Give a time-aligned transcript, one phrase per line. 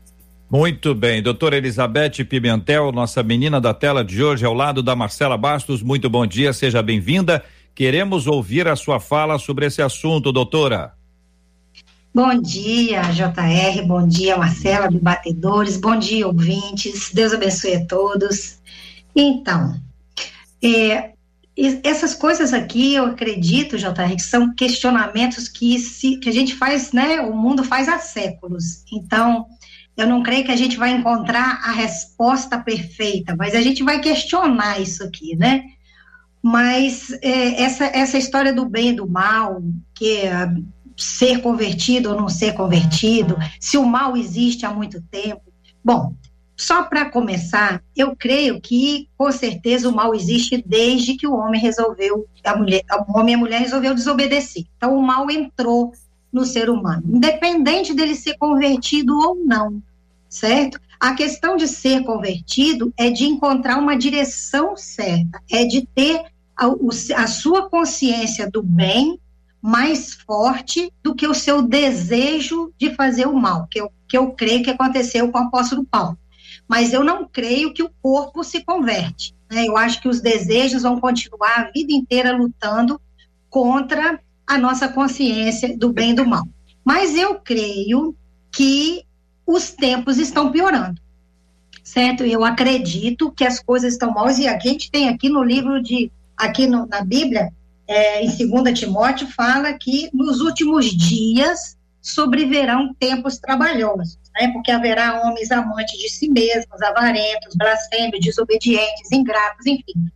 [0.50, 5.36] Muito bem, doutora Elizabeth Pimentel, nossa menina da tela de hoje, ao lado da Marcela
[5.36, 5.80] Bastos.
[5.80, 7.44] Muito bom dia, seja bem-vinda.
[7.74, 10.92] Queremos ouvir a sua fala sobre esse assunto, doutora.
[12.12, 18.58] Bom dia, JR, bom dia, Marcela, debatedores, bom dia, ouvintes, Deus abençoe a todos.
[19.14, 19.80] Então,
[20.60, 21.12] é,
[21.82, 26.92] essas coisas aqui, eu acredito, JR, que são questionamentos que, se, que a gente faz,
[26.92, 28.82] né, o mundo faz há séculos.
[28.92, 29.46] Então,
[29.96, 34.00] eu não creio que a gente vai encontrar a resposta perfeita, mas a gente vai
[34.00, 35.64] questionar isso aqui, né?
[36.42, 39.62] Mas é, essa, essa história do bem e do mal,
[39.94, 40.48] que é
[40.96, 45.42] ser convertido ou não ser convertido, se o mal existe há muito tempo.
[45.84, 46.14] Bom,
[46.60, 51.58] só para começar, eu creio que com certeza o mal existe desde que o homem
[51.58, 54.64] resolveu, a mulher, o homem e a mulher resolveu desobedecer.
[54.76, 55.92] Então o mal entrou
[56.30, 59.82] no ser humano, independente dele ser convertido ou não,
[60.28, 60.78] certo?
[61.00, 66.24] A questão de ser convertido é de encontrar uma direção certa, é de ter
[66.54, 66.66] a,
[67.16, 69.18] a sua consciência do bem
[69.62, 74.32] mais forte do que o seu desejo de fazer o mal, que eu, que eu
[74.32, 76.18] creio que aconteceu com o apóstolo Paulo.
[76.70, 79.34] Mas eu não creio que o corpo se converte.
[79.50, 79.66] Né?
[79.66, 83.00] Eu acho que os desejos vão continuar a vida inteira lutando
[83.48, 86.46] contra a nossa consciência do bem e do mal.
[86.84, 88.14] Mas eu creio
[88.52, 89.04] que
[89.44, 91.00] os tempos estão piorando.
[91.82, 92.22] certo?
[92.22, 96.08] Eu acredito que as coisas estão mal e a gente tem aqui no livro de,
[96.36, 97.52] aqui no, na Bíblia,
[97.88, 104.52] é, em 2 Timóteo, fala que nos últimos dias sobreverão tempos trabalhosos, né?
[104.52, 110.10] Porque haverá homens amantes de si mesmos, avarentos, blasfêmios, desobedientes, ingratos, enfim.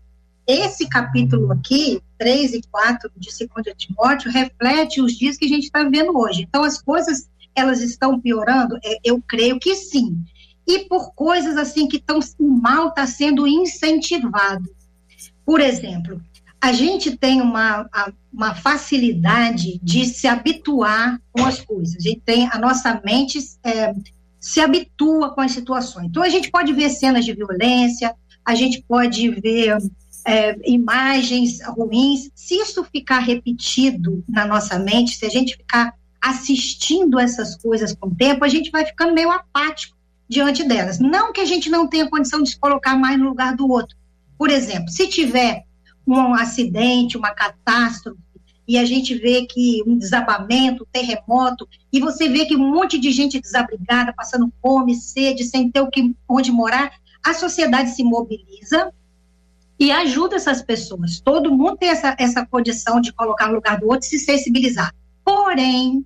[0.47, 5.65] Esse capítulo aqui, 3 e 4 de 2 Timóteo, reflete os dias que a gente
[5.65, 6.43] está vivendo hoje.
[6.43, 8.79] Então, as coisas, elas estão piorando?
[8.85, 10.23] É, eu creio que sim.
[10.67, 14.69] E por coisas assim que estão, o mal está sendo incentivado.
[15.45, 16.21] Por exemplo,
[16.65, 17.87] a gente tem uma,
[18.33, 21.97] uma facilidade de se habituar com as coisas.
[21.97, 23.95] A gente tem a nossa mente é,
[24.41, 26.07] se habitua com as situações.
[26.07, 29.77] Então a gente pode ver cenas de violência, a gente pode ver
[30.27, 32.31] é, imagens ruins.
[32.35, 38.09] Se isso ficar repetido na nossa mente, se a gente ficar assistindo essas coisas com
[38.09, 39.95] o tempo, a gente vai ficando meio apático
[40.27, 40.99] diante delas.
[40.99, 43.95] Não que a gente não tenha condição de se colocar mais no lugar do outro.
[44.39, 45.67] Por exemplo, se tiver
[46.07, 48.19] um acidente, uma catástrofe,
[48.67, 52.99] e a gente vê que um desabamento, um terremoto, e você vê que um monte
[52.99, 56.93] de gente desabrigada, passando fome, sede, sem ter o que, onde morar,
[57.23, 58.93] a sociedade se mobiliza
[59.79, 61.21] e ajuda essas pessoas.
[61.21, 64.95] Todo mundo tem essa, essa condição de colocar no lugar do outro e se sensibilizar.
[65.25, 66.05] Porém,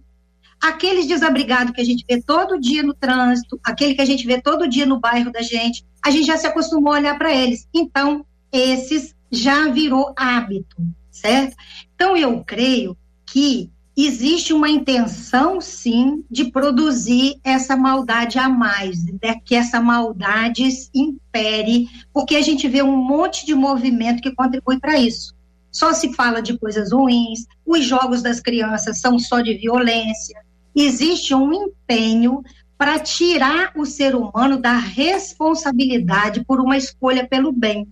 [0.61, 4.41] aqueles desabrigados que a gente vê todo dia no trânsito, aquele que a gente vê
[4.41, 7.69] todo dia no bairro da gente, a gente já se acostumou a olhar para eles.
[7.75, 10.77] Então, esses já virou hábito,
[11.11, 11.57] certo?
[11.95, 12.97] Então, eu creio
[13.27, 19.41] que existe uma intenção, sim, de produzir essa maldade a mais, né?
[19.45, 24.99] que essa maldade impere, porque a gente vê um monte de movimento que contribui para
[24.99, 25.35] isso.
[25.73, 30.41] Só se fala de coisas ruins, os jogos das crianças são só de violência.
[30.75, 32.43] Existe um empenho
[32.79, 37.89] para tirar o ser humano da responsabilidade por uma escolha pelo bem.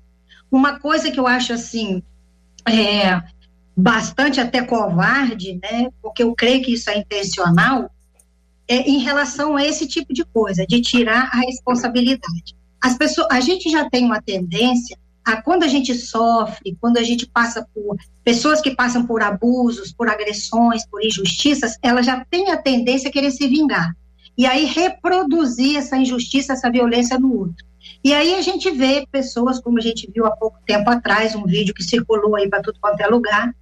[0.51, 2.03] Uma coisa que eu acho assim
[2.69, 3.21] é,
[3.77, 5.91] bastante até covarde, né?
[6.03, 7.91] Porque eu creio que isso é intencional,
[8.67, 12.57] é em relação a esse tipo de coisa, de tirar a responsabilidade.
[12.83, 17.03] As pessoas, a gente já tem uma tendência a quando a gente sofre, quando a
[17.03, 22.51] gente passa por pessoas que passam por abusos, por agressões, por injustiças, ela já tem
[22.53, 23.95] a tendência a querer se vingar.
[24.39, 27.67] E aí reproduzir essa injustiça, essa violência no outro.
[28.07, 31.45] E aí a gente vê pessoas, como a gente viu há pouco tempo atrás, um
[31.45, 33.53] vídeo que circulou aí para tudo quanto é lugar,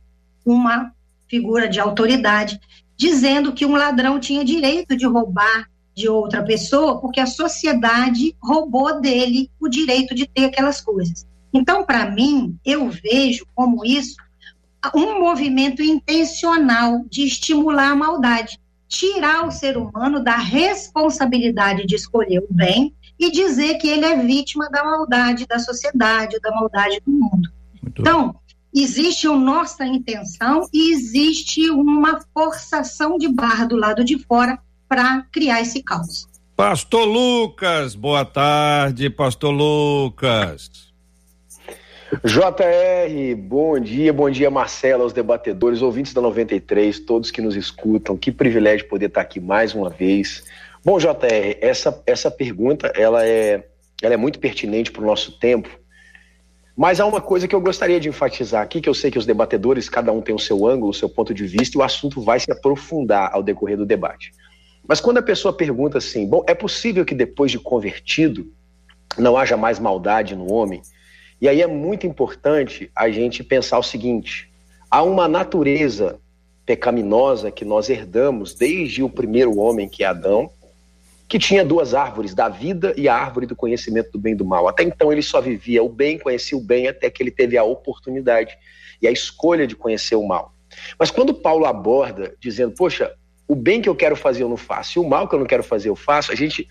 [0.44, 0.92] uma
[1.26, 2.60] figura de autoridade
[2.94, 9.00] dizendo que um ladrão tinha direito de roubar de outra pessoa porque a sociedade roubou
[9.00, 11.26] dele o direito de ter aquelas coisas.
[11.50, 14.16] Então, para mim, eu vejo como isso
[14.94, 22.40] um movimento intencional de estimular a maldade, tirar o ser humano da responsabilidade de escolher
[22.40, 27.12] o bem e dizer que ele é vítima da maldade da sociedade, da maldade do
[27.12, 27.48] mundo.
[27.82, 28.36] Muito então,
[28.74, 34.58] existe a nossa intenção e existe uma forçação de barra do lado de fora
[34.88, 36.26] para criar esse caos.
[36.56, 40.92] Pastor Lucas, boa tarde, Pastor Lucas.
[42.22, 48.16] JR, bom dia, bom dia Marcela, aos debatedores, ouvintes da 93, todos que nos escutam,
[48.16, 50.44] que privilégio poder estar aqui mais uma vez.
[50.84, 53.66] Bom, JR, essa, essa pergunta ela é,
[54.02, 55.68] ela é muito pertinente para o nosso tempo,
[56.76, 59.24] mas há uma coisa que eu gostaria de enfatizar aqui, que eu sei que os
[59.24, 62.20] debatedores, cada um tem o seu ângulo, o seu ponto de vista, e o assunto
[62.20, 64.32] vai se aprofundar ao decorrer do debate.
[64.86, 68.52] Mas quando a pessoa pergunta assim, bom, é possível que depois de convertido
[69.16, 70.82] não haja mais maldade no homem?
[71.40, 74.52] E aí é muito importante a gente pensar o seguinte:
[74.90, 76.18] há uma natureza
[76.66, 80.50] pecaminosa que nós herdamos desde o primeiro homem, que é Adão,
[81.28, 84.44] que tinha duas árvores, da vida e a árvore do conhecimento do bem e do
[84.44, 84.68] mal.
[84.68, 87.64] Até então ele só vivia o bem, conhecia o bem, até que ele teve a
[87.64, 88.56] oportunidade
[89.00, 90.54] e a escolha de conhecer o mal.
[90.98, 93.12] Mas quando Paulo aborda, dizendo, poxa,
[93.46, 95.46] o bem que eu quero fazer eu não faço, e o mal que eu não
[95.46, 96.66] quero fazer eu faço, a gente,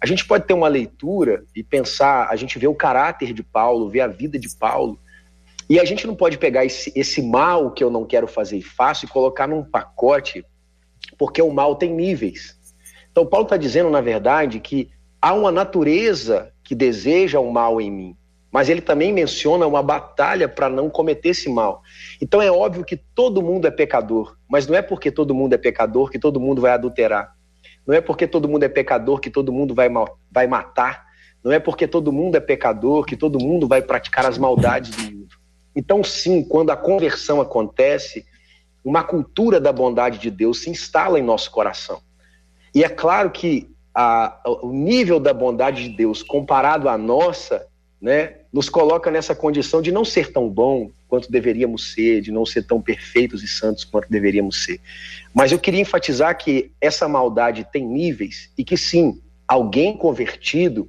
[0.00, 3.88] a gente pode ter uma leitura e pensar, a gente vê o caráter de Paulo,
[3.88, 4.98] vê a vida de Paulo,
[5.68, 8.62] e a gente não pode pegar esse, esse mal que eu não quero fazer e
[8.62, 10.44] faço e colocar num pacote,
[11.18, 12.57] porque o mal tem níveis.
[13.18, 17.90] Então, Paulo está dizendo, na verdade, que há uma natureza que deseja o mal em
[17.90, 18.16] mim,
[18.48, 21.82] mas ele também menciona uma batalha para não cometer esse mal.
[22.22, 25.58] Então, é óbvio que todo mundo é pecador, mas não é porque todo mundo é
[25.58, 27.34] pecador que todo mundo vai adulterar.
[27.84, 29.88] Não é porque todo mundo é pecador que todo mundo vai,
[30.30, 31.04] vai matar.
[31.42, 35.02] Não é porque todo mundo é pecador que todo mundo vai praticar as maldades do
[35.02, 35.34] mundo.
[35.74, 38.24] Então, sim, quando a conversão acontece,
[38.84, 42.00] uma cultura da bondade de Deus se instala em nosso coração.
[42.74, 47.66] E é claro que a, o nível da bondade de Deus comparado à nossa,
[48.00, 52.46] né, nos coloca nessa condição de não ser tão bom quanto deveríamos ser, de não
[52.46, 54.80] ser tão perfeitos e santos quanto deveríamos ser.
[55.34, 60.88] Mas eu queria enfatizar que essa maldade tem níveis e que sim, alguém convertido,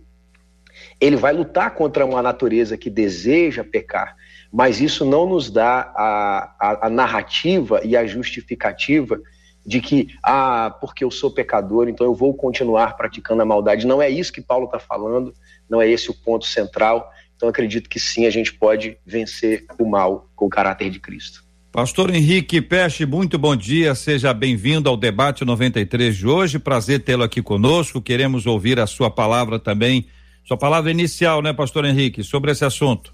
[1.00, 4.16] ele vai lutar contra uma natureza que deseja pecar,
[4.52, 9.20] mas isso não nos dá a, a, a narrativa e a justificativa
[9.66, 13.86] de que, ah, porque eu sou pecador, então eu vou continuar praticando a maldade.
[13.86, 15.34] Não é isso que Paulo está falando,
[15.70, 17.12] não é esse o ponto central.
[17.36, 21.44] Então acredito que sim, a gente pode vencer o mal com o caráter de Cristo.
[21.72, 26.58] Pastor Henrique Peste, muito bom dia, seja bem-vindo ao debate 93 de hoje.
[26.58, 28.02] Prazer tê-lo aqui conosco.
[28.02, 30.08] Queremos ouvir a sua palavra também,
[30.44, 33.14] sua palavra inicial, né, Pastor Henrique, sobre esse assunto.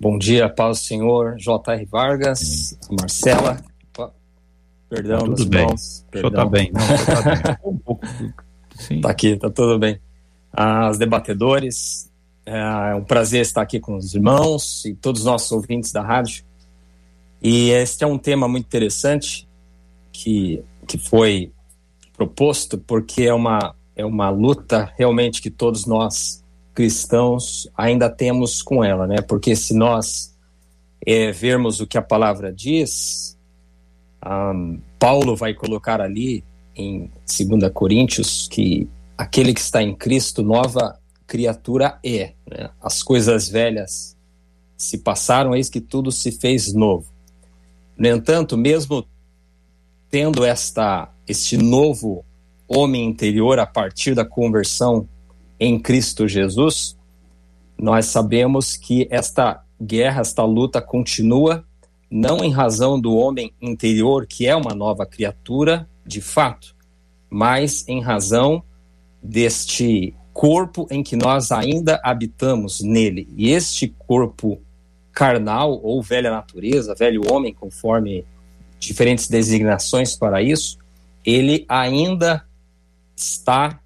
[0.00, 1.84] Bom dia, paz do Senhor, J.R.
[1.84, 3.60] Vargas, Marcela,
[4.90, 5.60] Perdão, tá tudo bem.
[5.60, 6.72] Irmãos, o senhor tá bem.
[6.72, 7.56] Não, o tá bem.
[7.72, 8.06] um pouco,
[8.76, 9.00] sim.
[9.00, 10.00] Tá aqui, tá tudo bem.
[10.52, 12.10] As debatedores,
[12.44, 16.44] é um prazer estar aqui com os irmãos e todos os nossos ouvintes da rádio.
[17.40, 19.48] E este é um tema muito interessante
[20.12, 21.52] que, que foi
[22.16, 26.44] proposto porque é uma, é uma luta realmente que todos nós
[26.74, 29.20] cristãos ainda temos com ela, né?
[29.20, 30.36] Porque se nós
[31.06, 33.38] é, vermos o que a palavra diz,
[34.26, 40.98] um, Paulo vai colocar ali em 2 Coríntios que aquele que está em Cristo, nova
[41.26, 42.32] criatura é.
[42.46, 42.70] Né?
[42.80, 44.16] As coisas velhas
[44.76, 47.12] se passaram, eis que tudo se fez novo.
[47.96, 49.06] No entanto, mesmo
[50.10, 52.24] tendo esta este novo
[52.66, 55.08] homem interior a partir da conversão
[55.58, 56.96] em Cristo Jesus,
[57.78, 61.64] nós sabemos que esta guerra, esta luta continua
[62.10, 66.74] não em razão do homem interior, que é uma nova criatura, de fato,
[67.28, 68.62] mas em razão
[69.22, 73.28] deste corpo em que nós ainda habitamos nele.
[73.36, 74.60] E este corpo
[75.12, 78.24] carnal, ou velha natureza, velho homem, conforme
[78.78, 80.78] diferentes designações para isso,
[81.24, 82.44] ele ainda
[83.14, 83.78] está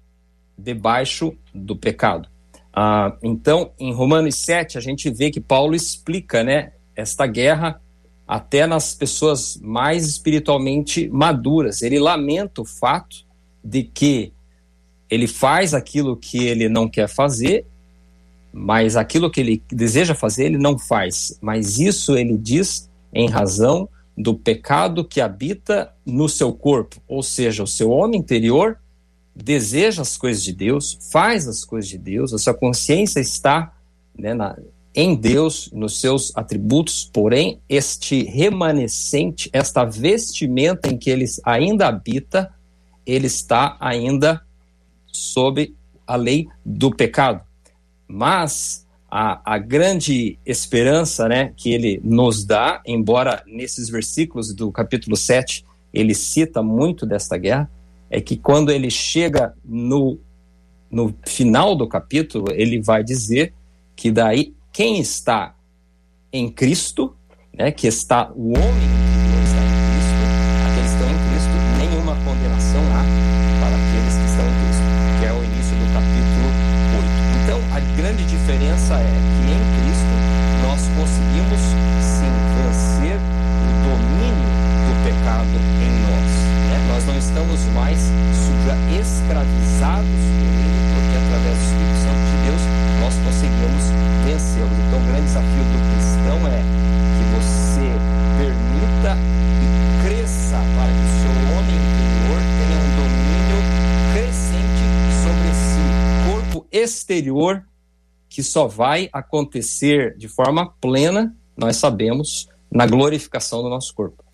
[0.57, 2.29] debaixo do pecado.
[2.73, 7.81] Ah, então, em Romanos 7, a gente vê que Paulo explica né, esta guerra
[8.27, 11.81] até nas pessoas mais espiritualmente maduras.
[11.81, 13.25] Ele lamenta o fato
[13.63, 14.33] de que
[15.09, 17.65] ele faz aquilo que ele não quer fazer,
[18.51, 21.37] mas aquilo que ele deseja fazer, ele não faz.
[21.41, 27.63] Mas isso ele diz em razão do pecado que habita no seu corpo, ou seja,
[27.63, 28.79] o seu homem interior
[29.35, 33.73] deseja as coisas de Deus, faz as coisas de Deus, a sua consciência está
[34.17, 34.57] né, na,
[34.95, 42.53] em Deus, nos seus atributos, porém, este remanescente, esta vestimenta em que ele ainda habita,
[43.05, 44.41] ele está ainda
[45.11, 45.75] sob
[46.07, 47.43] a lei do pecado.
[48.07, 55.17] Mas a, a grande esperança né, que ele nos dá, embora nesses versículos do capítulo
[55.17, 57.69] 7 ele cita muito desta guerra,
[58.09, 60.19] é que quando ele chega no,
[60.89, 63.53] no final do capítulo, ele vai dizer
[63.95, 65.55] que daí quem está
[66.33, 67.15] em Cristo,
[67.57, 70.23] né, que está o homem que está em Cristo,
[70.67, 73.07] aqueles que estão em Cristo, nenhuma condenação há
[73.63, 74.83] para aqueles que estão em Cristo,
[75.15, 76.47] que é o início do capítulo
[76.91, 77.07] 8.
[77.39, 80.15] Então, a grande diferença é que em Cristo
[80.67, 81.61] nós conseguimos
[82.03, 84.49] sim vencer o domínio
[84.91, 86.31] do pecado em nós.
[86.67, 86.77] Né?
[86.91, 88.11] Nós não estamos mais
[88.91, 92.61] escravizados por ele, porque através do Espírito Santo de Deus
[92.99, 93.83] nós conseguimos
[94.25, 94.77] vencê-los.
[94.87, 96.61] Então, o grande desafio do cristão é
[97.15, 97.87] que você
[98.37, 99.17] permita
[99.61, 103.59] e cresça para que o seu homem interior tenha um domínio
[104.13, 104.85] crescente
[105.21, 105.85] sobre si.
[106.31, 107.63] Corpo exterior
[108.35, 114.25] que só vai acontecer de forma plena, nós sabemos, na glorificação do nosso corpo.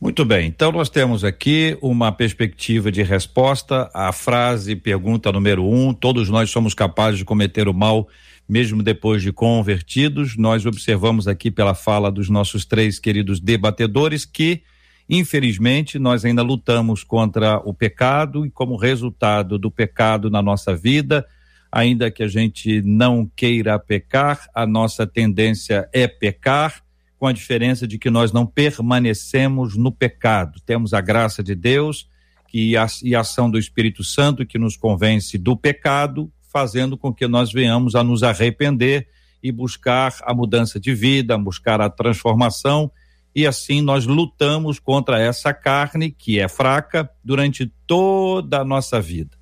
[0.00, 5.94] Muito bem, então nós temos aqui uma perspectiva de resposta à frase, pergunta número um:
[5.94, 8.08] todos nós somos capazes de cometer o mal
[8.48, 10.36] mesmo depois de convertidos.
[10.36, 14.62] Nós observamos aqui pela fala dos nossos três queridos debatedores que,
[15.08, 21.24] infelizmente, nós ainda lutamos contra o pecado e, como resultado do pecado na nossa vida,
[21.70, 26.82] ainda que a gente não queira pecar, a nossa tendência é pecar,
[27.20, 30.58] com a diferença de que nós não permanecemos no pecado.
[30.64, 32.08] Temos a graça de Deus
[32.48, 37.12] que a, e a ação do Espírito Santo que nos convence do pecado, fazendo com
[37.12, 39.06] que nós venhamos a nos arrepender
[39.42, 42.90] e buscar a mudança de vida, buscar a transformação,
[43.34, 49.39] e assim nós lutamos contra essa carne que é fraca durante toda a nossa vida.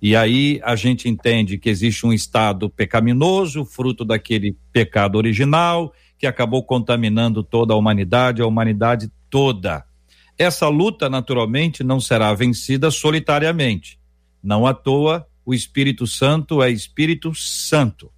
[0.00, 6.26] E aí a gente entende que existe um estado pecaminoso, fruto daquele pecado original, que
[6.26, 9.84] acabou contaminando toda a humanidade, a humanidade toda.
[10.38, 13.98] Essa luta, naturalmente, não será vencida solitariamente.
[14.42, 18.10] Não à toa, o Espírito Santo é Espírito Santo.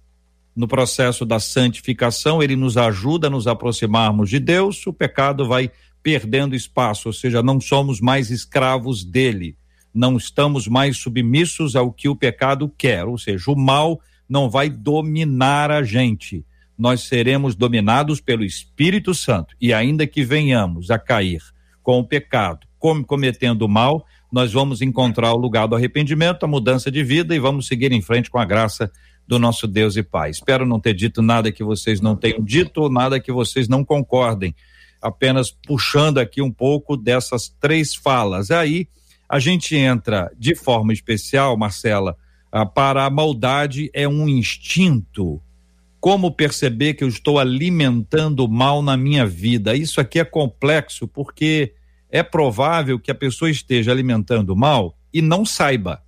[0.55, 5.71] No processo da santificação, ele nos ajuda a nos aproximarmos de Deus, o pecado vai
[6.01, 9.55] perdendo espaço, ou seja, não somos mais escravos dele,
[9.93, 14.69] não estamos mais submissos ao que o pecado quer, ou seja, o mal não vai
[14.69, 16.45] dominar a gente.
[16.77, 21.41] Nós seremos dominados pelo Espírito Santo e ainda que venhamos a cair
[21.81, 26.47] com o pecado, como cometendo o mal, nós vamos encontrar o lugar do arrependimento, a
[26.47, 28.91] mudança de vida e vamos seguir em frente com a graça
[29.27, 30.29] do nosso Deus e Pai.
[30.29, 33.83] Espero não ter dito nada que vocês não tenham dito ou nada que vocês não
[33.83, 34.53] concordem,
[35.01, 38.51] apenas puxando aqui um pouco dessas três falas.
[38.51, 38.87] Aí
[39.29, 42.15] a gente entra de forma especial, Marcela,
[42.51, 45.41] ah, para a maldade é um instinto.
[45.99, 49.75] Como perceber que eu estou alimentando mal na minha vida?
[49.75, 51.73] Isso aqui é complexo porque
[52.09, 56.01] é provável que a pessoa esteja alimentando mal e não saiba.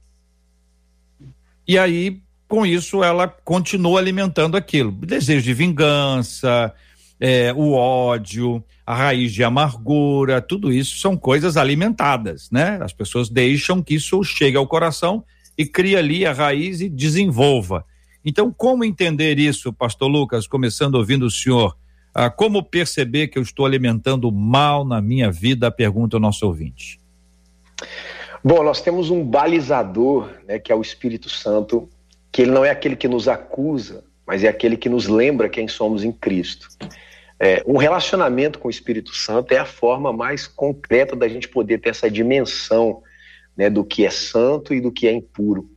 [1.68, 4.92] E aí, com isso, ela continua alimentando aquilo.
[4.92, 6.74] Desejo de vingança,
[7.20, 12.80] é, o ódio, a raiz de amargura, tudo isso são coisas alimentadas, né?
[12.82, 15.24] As pessoas deixam que isso chegue ao coração
[15.58, 17.86] e cria ali a raiz e desenvolva.
[18.24, 21.76] Então, como entender isso, pastor Lucas, começando ouvindo o senhor?
[22.14, 25.70] Ah, como perceber que eu estou alimentando mal na minha vida?
[25.70, 27.00] Pergunta o nosso ouvinte.
[28.44, 31.90] Bom, nós temos um balizador, né, que é o Espírito Santo,
[32.32, 35.68] que ele não é aquele que nos acusa, mas é aquele que nos lembra quem
[35.68, 36.70] somos em Cristo.
[37.40, 41.80] É, um relacionamento com o Espírito Santo é a forma mais concreta da gente poder
[41.80, 43.02] ter essa dimensão
[43.56, 45.70] né, do que é santo e do que é impuro.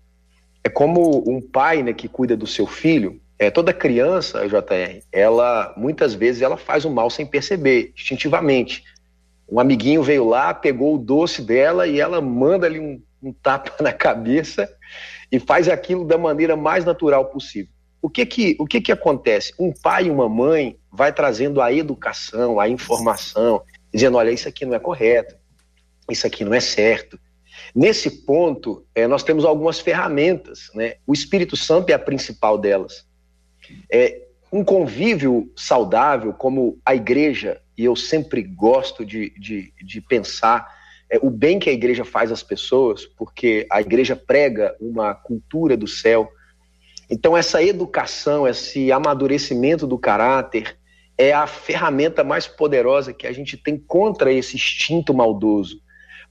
[0.65, 5.75] É como um pai né, que cuida do seu filho, é, toda criança, JR, ela
[5.77, 8.85] muitas vezes ela faz o mal sem perceber, instintivamente.
[9.49, 13.73] Um amiguinho veio lá, pegou o doce dela e ela manda ali um, um tapa
[13.83, 14.69] na cabeça
[15.31, 17.73] e faz aquilo da maneira mais natural possível.
[18.01, 19.53] O que que, o que que acontece?
[19.59, 24.67] Um pai e uma mãe vai trazendo a educação, a informação, dizendo, olha, isso aqui
[24.67, 25.35] não é correto,
[26.11, 27.19] isso aqui não é certo.
[27.75, 30.97] Nesse ponto, é, nós temos algumas ferramentas, né?
[31.07, 33.07] O Espírito Santo é a principal delas.
[33.91, 40.69] É, um convívio saudável, como a igreja, e eu sempre gosto de, de, de pensar
[41.11, 45.77] é, o bem que a igreja faz às pessoas, porque a igreja prega uma cultura
[45.77, 46.31] do céu.
[47.09, 50.77] Então, essa educação, esse amadurecimento do caráter,
[51.23, 55.81] é a ferramenta mais poderosa que a gente tem contra esse instinto maldoso.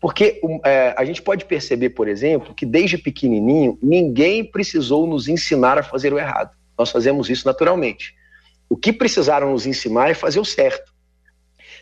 [0.01, 5.77] Porque é, a gente pode perceber, por exemplo, que desde pequenininho ninguém precisou nos ensinar
[5.77, 6.51] a fazer o errado.
[6.77, 8.13] Nós fazemos isso naturalmente.
[8.67, 10.90] O que precisaram nos ensinar é fazer o certo.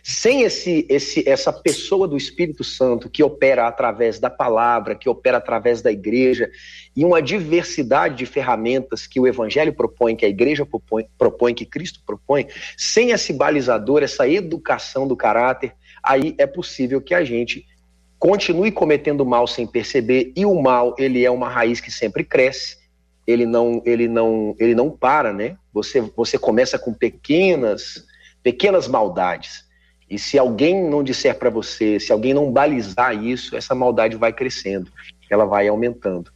[0.04, 5.38] Sem esse, esse, essa pessoa do Espírito Santo que opera através da palavra, que opera
[5.38, 6.50] através da igreja,
[6.96, 11.66] e uma diversidade de ferramentas que o Evangelho propõe, que a igreja propõe, propõe que
[11.66, 17.66] Cristo propõe, sem esse balizador, essa educação do caráter, aí é possível que a gente
[18.18, 22.78] continue cometendo mal sem perceber, e o mal, ele é uma raiz que sempre cresce,
[23.26, 25.56] ele não, ele não, ele não para, né?
[25.72, 28.04] Você, você começa com pequenas,
[28.42, 29.68] pequenas maldades.
[30.10, 34.34] E se alguém não disser para você, se alguém não balizar isso, essa maldade vai
[34.34, 34.91] crescendo,
[35.30, 36.32] ela vai aumentando.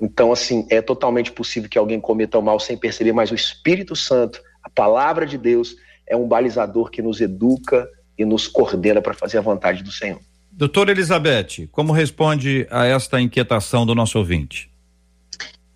[0.00, 3.94] Então, assim, é totalmente possível que alguém cometa o mal sem perceber, mas o Espírito
[3.94, 9.14] Santo, a palavra de Deus, é um balizador que nos educa e nos coordena para
[9.14, 10.20] fazer a vontade do Senhor.
[10.50, 14.70] Doutora Elizabeth, como responde a esta inquietação do nosso ouvinte?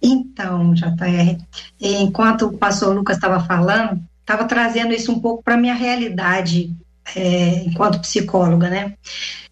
[0.02, 1.38] Então, JR,
[1.80, 6.74] enquanto o pastor Lucas estava falando, estava trazendo isso um pouco para a minha realidade
[7.14, 8.94] é, enquanto psicóloga, né?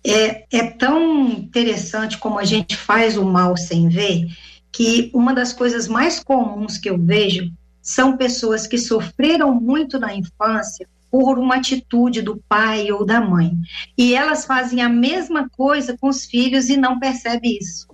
[0.05, 4.27] É, é tão interessante como a gente faz o mal sem ver,
[4.73, 10.15] que uma das coisas mais comuns que eu vejo são pessoas que sofreram muito na
[10.15, 13.53] infância por uma atitude do pai ou da mãe.
[13.97, 17.87] E elas fazem a mesma coisa com os filhos e não percebe isso.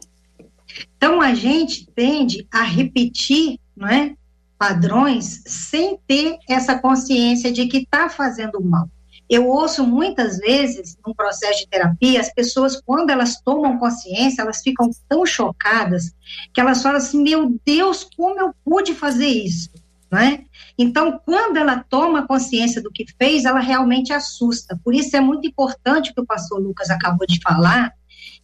[0.96, 4.14] Então a gente tende a repetir, não é?
[4.56, 8.88] Padrões sem ter essa consciência de que está fazendo mal.
[9.30, 14.60] Eu ouço muitas vezes, no processo de terapia, as pessoas, quando elas tomam consciência, elas
[14.60, 16.12] ficam tão chocadas
[16.52, 19.70] que elas falam assim: meu Deus, como eu pude fazer isso?
[20.10, 20.46] Né?
[20.76, 24.76] Então, quando ela toma consciência do que fez, ela realmente assusta.
[24.82, 27.92] Por isso é muito importante o que o pastor Lucas acabou de falar,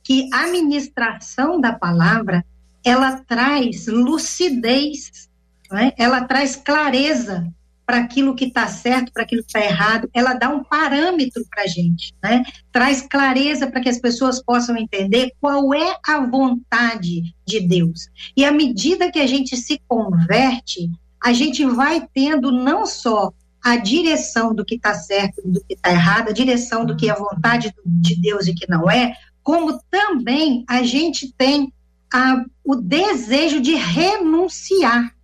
[0.04, 2.46] que a ministração da palavra
[2.84, 5.28] ela traz lucidez,
[5.68, 5.92] né?
[5.98, 7.52] ela traz clareza
[7.86, 11.62] para aquilo que está certo, para aquilo que está errado, ela dá um parâmetro para
[11.62, 12.42] a gente, né?
[12.72, 18.08] traz clareza para que as pessoas possam entender qual é a vontade de Deus.
[18.36, 20.90] E à medida que a gente se converte,
[21.22, 25.74] a gente vai tendo não só a direção do que está certo e do que
[25.74, 29.80] está errado, a direção do que é vontade de Deus e que não é, como
[29.90, 31.72] também a gente tem
[32.12, 35.15] a, o desejo de renunciar,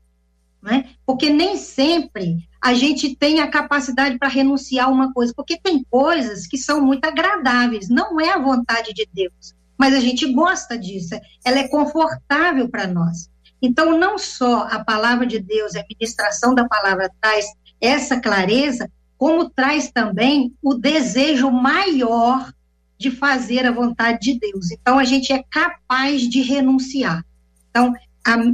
[0.62, 0.90] né?
[1.04, 5.84] Porque nem sempre a gente tem a capacidade para renunciar a uma coisa, porque tem
[5.90, 10.78] coisas que são muito agradáveis, não é a vontade de Deus, mas a gente gosta
[10.78, 13.28] disso, ela é confortável para nós.
[13.60, 17.46] Então, não só a palavra de Deus, a ministração da palavra traz
[17.80, 22.52] essa clareza, como traz também o desejo maior
[22.98, 24.70] de fazer a vontade de Deus.
[24.70, 27.24] Então, a gente é capaz de renunciar.
[27.70, 27.92] Então,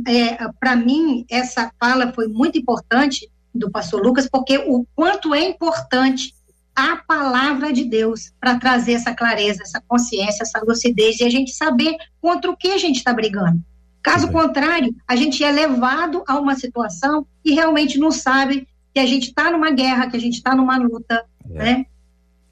[0.07, 5.43] é, para mim, essa fala foi muito importante do pastor Lucas, porque o quanto é
[5.45, 6.35] importante
[6.75, 11.51] a palavra de Deus para trazer essa clareza, essa consciência, essa lucidez e a gente
[11.51, 13.61] saber contra o que a gente está brigando.
[14.01, 19.07] Caso contrário, a gente é levado a uma situação e realmente não sabe que a
[19.07, 21.55] gente está numa guerra, que a gente está numa luta, é.
[21.55, 21.87] né?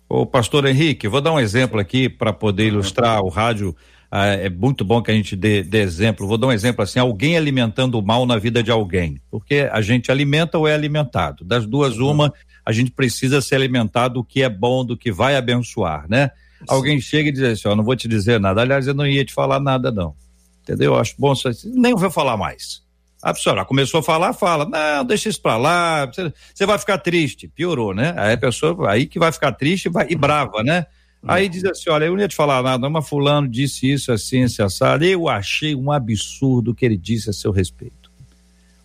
[0.08, 3.74] O pastor Henrique, vou dar um exemplo aqui para poder ilustrar o rádio.
[4.18, 6.26] Ah, é muito bom que a gente dê, dê, exemplo.
[6.26, 9.20] Vou dar um exemplo assim: alguém alimentando o mal na vida de alguém.
[9.30, 11.44] Porque a gente alimenta ou é alimentado.
[11.44, 12.12] Das duas, uhum.
[12.12, 12.32] uma,
[12.64, 16.30] a gente precisa se alimentar do que é bom, do que vai abençoar, né?
[16.60, 16.64] Sim.
[16.66, 18.62] Alguém chega e diz assim: Ó, não vou te dizer nada.
[18.62, 20.14] Aliás, eu não ia te falar nada, não.
[20.62, 20.94] Entendeu?
[20.94, 21.34] Eu acho bom,
[21.74, 22.82] nem vou falar mais.
[23.22, 27.48] A pessoa começou a falar, fala, não, deixa isso pra lá, você vai ficar triste.
[27.48, 28.14] Piorou, né?
[28.16, 30.86] Aí a pessoa, aí que vai ficar triste vai, e brava, né?
[31.26, 34.44] Aí diz assim, olha, eu não ia te falar nada, mas fulano disse isso assim,
[34.44, 35.04] assim, assado.
[35.04, 38.10] Eu achei um absurdo o que ele disse a seu respeito.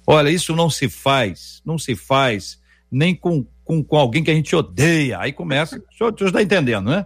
[0.06, 2.60] Olha, isso não se faz, não se faz
[2.92, 5.20] nem com, com, com alguém que a gente odeia.
[5.20, 7.06] Aí começa, o senhor, o senhor está entendendo, né?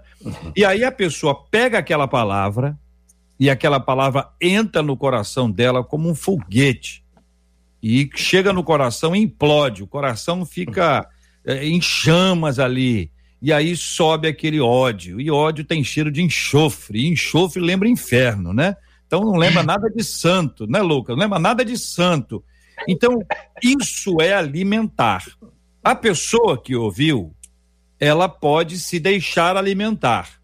[0.55, 2.77] E aí a pessoa pega aquela palavra
[3.39, 7.05] e aquela palavra entra no coração dela como um foguete
[7.87, 11.07] e chega no coração e implode, o coração fica
[11.45, 13.11] é, em chamas ali.
[13.45, 15.21] E aí sobe aquele ódio.
[15.21, 17.01] E ódio tem cheiro de enxofre.
[17.01, 18.75] E enxofre lembra inferno, né?
[19.05, 21.15] Então não lembra nada de santo, né, Lucas?
[21.15, 22.43] Não lembra nada de santo.
[22.87, 23.19] Então,
[23.61, 25.23] isso é alimentar.
[25.83, 27.35] A pessoa que ouviu,
[27.99, 30.41] ela pode se deixar alimentar.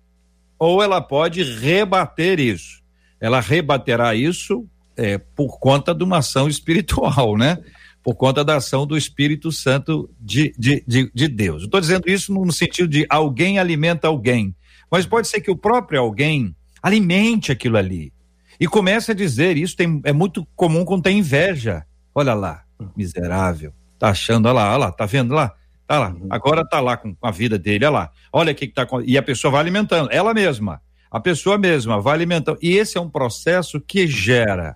[0.59, 2.83] Ou ela pode rebater isso.
[3.19, 7.57] Ela rebaterá isso é, por conta de uma ação espiritual, né?
[8.03, 11.63] Por conta da ação do Espírito Santo de, de, de, de Deus.
[11.63, 14.55] Estou dizendo isso no sentido de alguém alimenta alguém,
[14.89, 18.11] mas pode ser que o próprio alguém alimente aquilo ali
[18.59, 19.75] e comece a dizer isso.
[19.75, 21.83] Tem, é muito comum quando tem inveja.
[22.13, 22.63] Olha lá,
[22.95, 25.51] miserável, tá achando, olha lá, olha lá, tá vendo lá?
[25.87, 26.27] Tá lá, uhum.
[26.29, 28.11] agora tá lá com a vida dele, olha lá.
[28.31, 31.99] Olha o que, que tá E a pessoa vai alimentando, ela mesma, a pessoa mesma
[31.99, 32.59] vai alimentando.
[32.61, 34.75] E esse é um processo que gera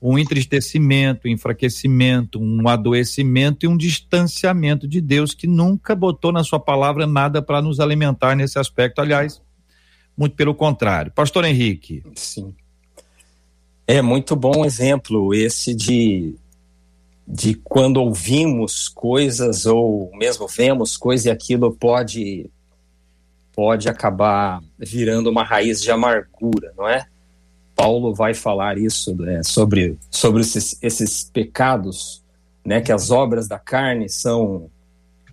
[0.00, 6.42] um entristecimento, um enfraquecimento, um adoecimento e um distanciamento de Deus que nunca botou na
[6.42, 9.00] sua palavra nada para nos alimentar nesse aspecto.
[9.00, 9.42] Aliás,
[10.16, 11.12] muito pelo contrário.
[11.12, 12.02] Pastor Henrique.
[12.14, 12.54] Sim.
[13.86, 16.34] É muito bom exemplo esse de
[17.32, 22.50] de quando ouvimos coisas ou mesmo vemos coisas e aquilo pode
[23.54, 27.06] pode acabar virando uma raiz de amargura, não é?
[27.80, 32.22] Paulo vai falar isso é, sobre, sobre esses, esses pecados,
[32.62, 34.70] né, que as obras da carne são,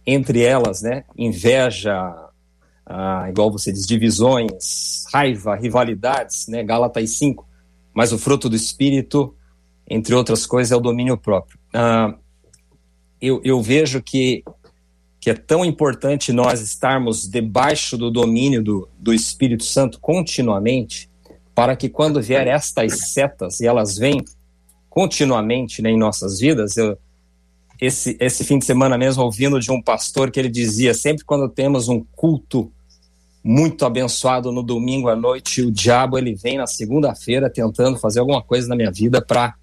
[0.06, 1.94] entre elas, né, inveja,
[2.86, 7.46] ah, igual você diz, divisões, raiva, rivalidades, né, Gálatas 5,
[7.94, 9.36] mas o fruto do Espírito,
[9.86, 11.60] entre outras coisas, é o domínio próprio.
[11.74, 12.16] Ah,
[13.20, 14.42] eu, eu vejo que,
[15.20, 21.07] que é tão importante nós estarmos debaixo do domínio do, do Espírito Santo continuamente,
[21.58, 24.24] para que quando vier estas setas, e elas vêm
[24.88, 26.96] continuamente né, em nossas vidas, eu,
[27.82, 31.50] esse, esse fim de semana mesmo, ouvindo de um pastor que ele dizia, sempre quando
[31.50, 32.72] temos um culto
[33.44, 38.44] muito abençoado no domingo à noite, o diabo ele vem na segunda-feira tentando fazer alguma
[38.44, 39.56] coisa na minha vida para,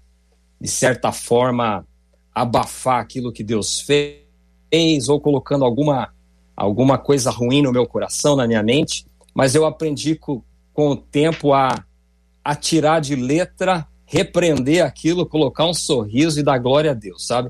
[0.59, 1.87] de certa forma,
[2.33, 6.13] abafar aquilo que Deus fez ou colocando alguma,
[6.57, 9.07] alguma coisa ruim no meu coração, na minha mente.
[9.33, 10.43] Mas eu aprendi com,
[10.75, 11.85] com o tempo a,
[12.43, 17.49] a tirar de letra, repreender aquilo, colocar um sorriso e dar glória a Deus, sabe?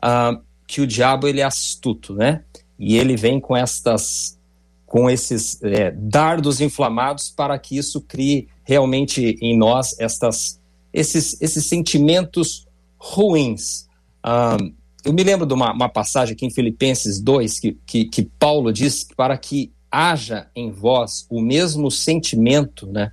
[0.00, 2.44] Ah, que o diabo ele é astuto, né?
[2.78, 4.38] E ele vem com estas,
[4.84, 10.60] com esses é, dardos inflamados para que isso crie realmente em nós estas
[10.92, 12.66] esses, esses sentimentos
[12.98, 13.86] ruins.
[14.22, 14.58] Ah,
[15.02, 18.70] eu me lembro de uma, uma, passagem aqui em Filipenses 2 que, que, que Paulo
[18.70, 23.12] diz para que haja em vós o mesmo sentimento né,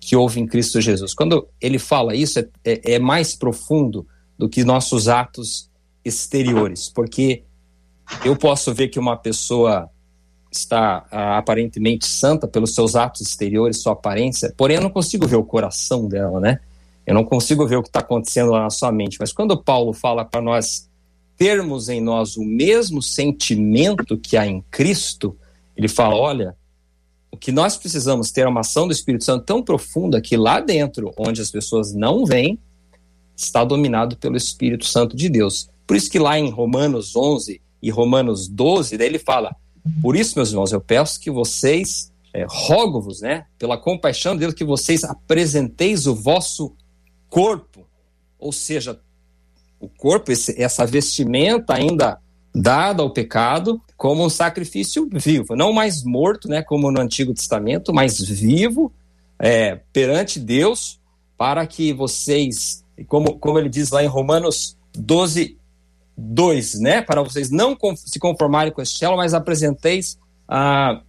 [0.00, 1.14] que houve em Cristo Jesus.
[1.14, 4.04] Quando ele fala isso, é, é, é mais profundo
[4.36, 5.70] do que nossos atos
[6.04, 7.44] exteriores, porque
[8.24, 9.88] eu posso ver que uma pessoa
[10.50, 15.36] está ah, aparentemente santa pelos seus atos exteriores, sua aparência, porém eu não consigo ver
[15.36, 16.58] o coração dela, né?
[17.06, 19.16] Eu não consigo ver o que está acontecendo lá na sua mente.
[19.20, 20.90] Mas quando Paulo fala para nós
[21.36, 25.36] termos em nós o mesmo sentimento que há em Cristo,
[25.76, 26.56] ele fala: olha,
[27.30, 30.60] o que nós precisamos ter é uma ação do Espírito Santo tão profunda que lá
[30.60, 32.58] dentro, onde as pessoas não veem,
[33.36, 35.68] está dominado pelo Espírito Santo de Deus.
[35.86, 39.54] Por isso que lá em Romanos 11 e Romanos 12, daí ele fala:
[40.00, 44.54] Por isso, meus irmãos, eu peço que vocês, é, rogo-vos, né, pela compaixão de Deus,
[44.54, 46.74] que vocês apresenteis o vosso
[47.28, 47.86] corpo,
[48.38, 48.98] ou seja,
[49.78, 52.18] o corpo, esse, essa vestimenta ainda
[52.54, 57.94] dada ao pecado, como um sacrifício vivo, não mais morto, né, como no Antigo Testamento,
[57.94, 58.92] mas vivo
[59.38, 61.00] é, perante Deus,
[61.36, 65.58] para que vocês, como, como ele diz lá em Romanos 12,
[66.16, 71.00] 2, né, para vocês não se conformarem com este céu, mas apresenteis, ah,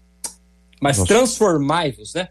[0.82, 2.30] mas transformai-vos, né,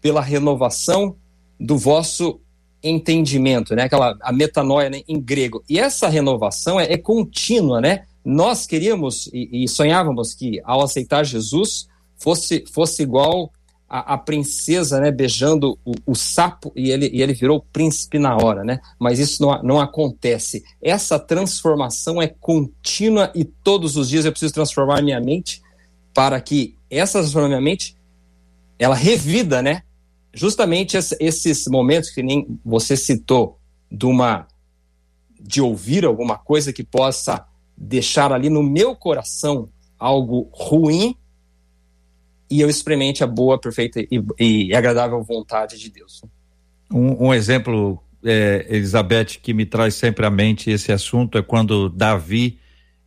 [0.00, 1.16] pela renovação
[1.58, 2.40] do vosso
[2.82, 5.62] entendimento, né, aquela a metanoia né, em grego.
[5.68, 8.04] E essa renovação é, é contínua, né?
[8.24, 13.52] Nós queríamos e, e, sonhávamos que ao aceitar Jesus fosse fosse igual
[13.88, 18.36] a, a princesa, né, beijando o, o, sapo e ele, e ele virou príncipe na
[18.36, 18.80] hora, né?
[18.98, 20.62] Mas isso não, não acontece.
[20.80, 25.60] Essa transformação é contínua e todos os dias eu preciso transformar minha mente
[26.14, 27.96] para que essa transformação minha mente
[28.78, 29.82] ela revida, né?
[30.34, 33.58] justamente esses momentos que nem você citou
[33.90, 34.46] de uma
[35.40, 37.44] de ouvir alguma coisa que possa
[37.82, 39.68] deixar ali no meu coração
[39.98, 41.16] algo ruim
[42.48, 46.22] e eu experimente a boa, perfeita e, e agradável vontade de Deus.
[46.90, 51.88] Um, um exemplo, é, Elizabeth, que me traz sempre à mente esse assunto é quando
[51.88, 52.58] Davi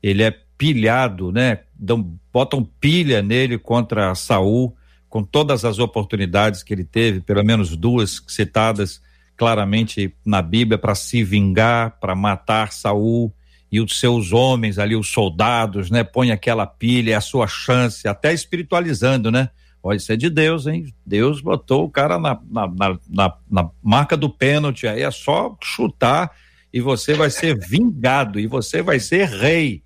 [0.01, 1.59] ele é pilhado, né?
[1.73, 4.75] Dão, botam pilha nele contra Saul
[5.07, 9.01] com todas as oportunidades que ele teve, pelo menos duas citadas
[9.37, 13.31] claramente na Bíblia para se vingar, para matar Saul
[13.71, 16.03] e os seus homens ali, os soldados, né?
[16.03, 19.49] Põe aquela pilha, é a sua chance, até espiritualizando, né?
[19.81, 20.93] Pode ser de Deus, hein?
[21.05, 25.55] Deus botou o cara na, na, na, na, na marca do pênalti, aí é só
[25.61, 26.31] chutar
[26.73, 29.83] e você vai ser vingado e você vai ser rei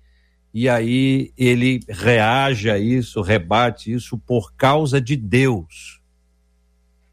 [0.52, 6.00] e aí ele reage a isso, rebate isso por causa de Deus.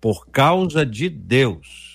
[0.02, 1.87] Por causa de Deus.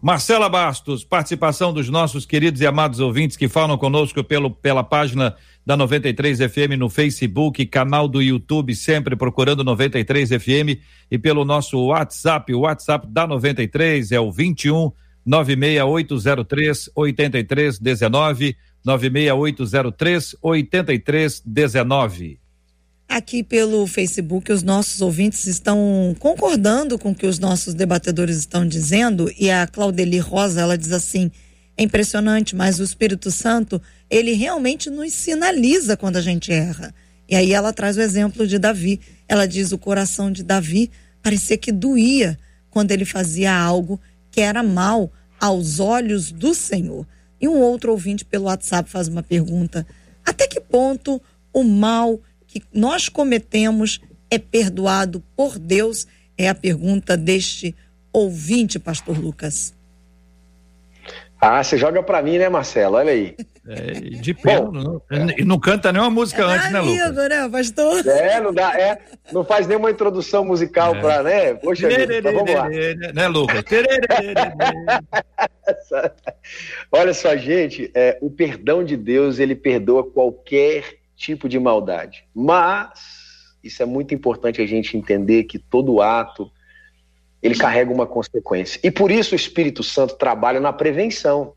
[0.00, 5.34] Marcela Bastos, participação dos nossos queridos e amados ouvintes que falam conosco pelo, pela página
[5.64, 10.78] da 93 FM no Facebook, canal do YouTube, sempre procurando 93 FM
[11.10, 14.92] e pelo nosso WhatsApp, o WhatsApp da 93 é o 21
[15.26, 22.45] 96803 8319 96803 8319.
[23.08, 28.66] Aqui pelo Facebook, os nossos ouvintes estão concordando com o que os nossos debatedores estão
[28.66, 31.30] dizendo, e a Claudeli Rosa, ela diz assim:
[31.76, 36.94] é impressionante, mas o Espírito Santo, ele realmente nos sinaliza quando a gente erra.
[37.28, 39.00] E aí ela traz o exemplo de Davi.
[39.28, 40.90] Ela diz: o coração de Davi
[41.22, 42.38] parecia que doía
[42.70, 47.06] quando ele fazia algo que era mal aos olhos do Senhor.
[47.40, 49.86] E um outro ouvinte pelo WhatsApp faz uma pergunta:
[50.24, 51.20] até que ponto
[51.52, 52.20] o mal
[52.60, 56.06] que nós cometemos é perdoado por Deus?
[56.36, 57.74] É a pergunta deste
[58.12, 59.74] ouvinte, Pastor Lucas.
[61.40, 62.96] Ah, você joga para mim, né, Marcelo?
[62.96, 63.36] Olha aí.
[63.68, 65.44] É, de pelo, não, é.
[65.44, 67.28] não canta nenhuma música é antes, né, Lucas?
[67.28, 68.06] né, pastor?
[68.06, 68.96] É, não dá, é,
[69.32, 71.00] não faz nenhuma introdução musical é.
[71.00, 71.54] para, né?
[71.54, 72.68] Poxa, vida, então vamos lá.
[72.68, 73.64] Né, Lucas?
[76.92, 80.84] Olha só, gente, é, o perdão de Deus, ele perdoa qualquer
[81.16, 82.24] tipo de maldade.
[82.34, 86.50] Mas isso é muito importante a gente entender que todo ato
[87.42, 88.80] ele carrega uma consequência.
[88.82, 91.54] E por isso o Espírito Santo trabalha na prevenção.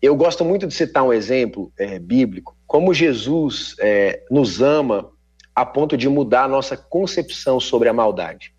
[0.00, 5.10] Eu gosto muito de citar um exemplo é, bíblico, como Jesus é, nos ama
[5.54, 8.54] a ponto de mudar a nossa concepção sobre a maldade.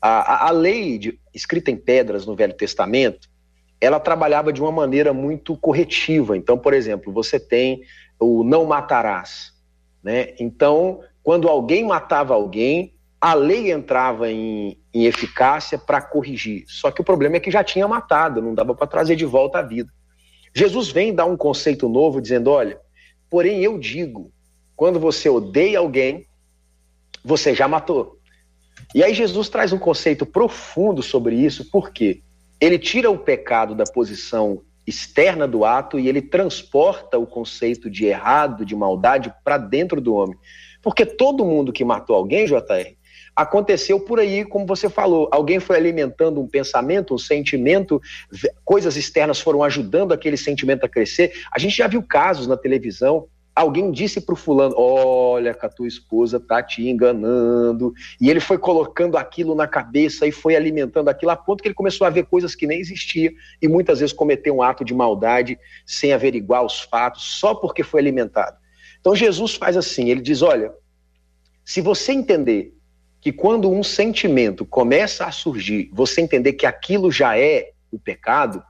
[0.00, 3.28] A, a, a lei de, escrita em pedras no Velho Testamento,
[3.80, 6.36] ela trabalhava de uma maneira muito corretiva.
[6.36, 7.82] Então, por exemplo, você tem
[8.18, 9.52] o não matarás.
[10.02, 10.34] Né?
[10.38, 16.64] Então, quando alguém matava alguém, a lei entrava em, em eficácia para corrigir.
[16.68, 19.58] Só que o problema é que já tinha matado, não dava para trazer de volta
[19.58, 19.90] a vida.
[20.54, 22.78] Jesus vem dar um conceito novo, dizendo: olha,
[23.30, 24.30] porém eu digo,
[24.76, 26.26] quando você odeia alguém,
[27.24, 28.18] você já matou.
[28.94, 32.22] E aí Jesus traz um conceito profundo sobre isso, porque
[32.60, 38.06] ele tira o pecado da posição externa do ato e ele transporta o conceito de
[38.06, 40.38] errado, de maldade, para dentro do homem.
[40.82, 42.94] Porque todo mundo que matou alguém, JR,
[43.34, 45.28] aconteceu por aí, como você falou.
[45.32, 48.00] Alguém foi alimentando um pensamento, um sentimento,
[48.64, 51.32] coisas externas foram ajudando aquele sentimento a crescer.
[51.50, 55.68] A gente já viu casos na televisão alguém disse para o fulano: Olha, que a
[55.68, 57.92] tua esposa tá te enganando.
[58.20, 61.74] E ele foi colocando aquilo na cabeça e foi alimentando aquilo, a ponto que ele
[61.74, 65.58] começou a ver coisas que nem existiam e muitas vezes cometeu um ato de maldade
[65.86, 68.56] sem averiguar os fatos, só porque foi alimentado.
[69.00, 70.72] Então Jesus faz assim: ele diz: Olha,
[71.64, 72.74] se você entender
[73.20, 78.62] que quando um sentimento começa a surgir, você entender que aquilo já é o pecado,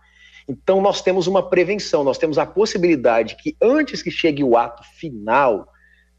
[0.48, 4.82] então, nós temos uma prevenção, nós temos a possibilidade que antes que chegue o ato
[4.98, 5.68] final,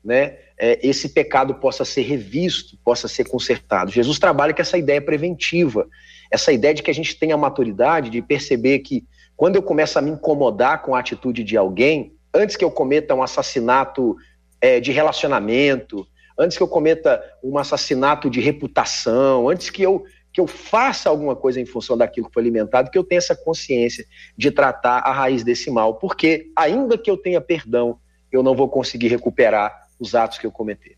[0.04, 3.92] né, é, esse pecado possa ser revisto, possa ser consertado.
[3.92, 5.88] Jesus trabalha com essa ideia preventiva,
[6.32, 10.00] essa ideia de que a gente tenha a maturidade de perceber que quando eu começo
[10.00, 14.16] a me incomodar com a atitude de alguém, antes que eu cometa um assassinato
[14.62, 16.08] é, de relacionamento,
[16.38, 20.04] antes que eu cometa um assassinato de reputação, antes que eu
[20.36, 23.34] que eu faça alguma coisa em função daquilo que foi alimentado, que eu tenha essa
[23.34, 24.06] consciência
[24.38, 27.98] de tratar a raiz desse mal, porque ainda que eu tenha perdão,
[28.30, 30.98] eu não vou conseguir recuperar os atos que eu cometer.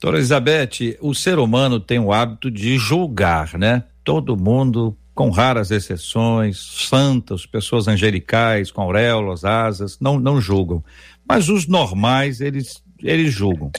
[0.00, 3.84] Doutora Elizabeth, o ser humano tem o hábito de julgar, né?
[4.02, 10.82] Todo mundo, com raras exceções, santos, pessoas angelicais, com auréolas, asas, não, não julgam.
[11.28, 13.70] Mas os normais, eles, eles julgam.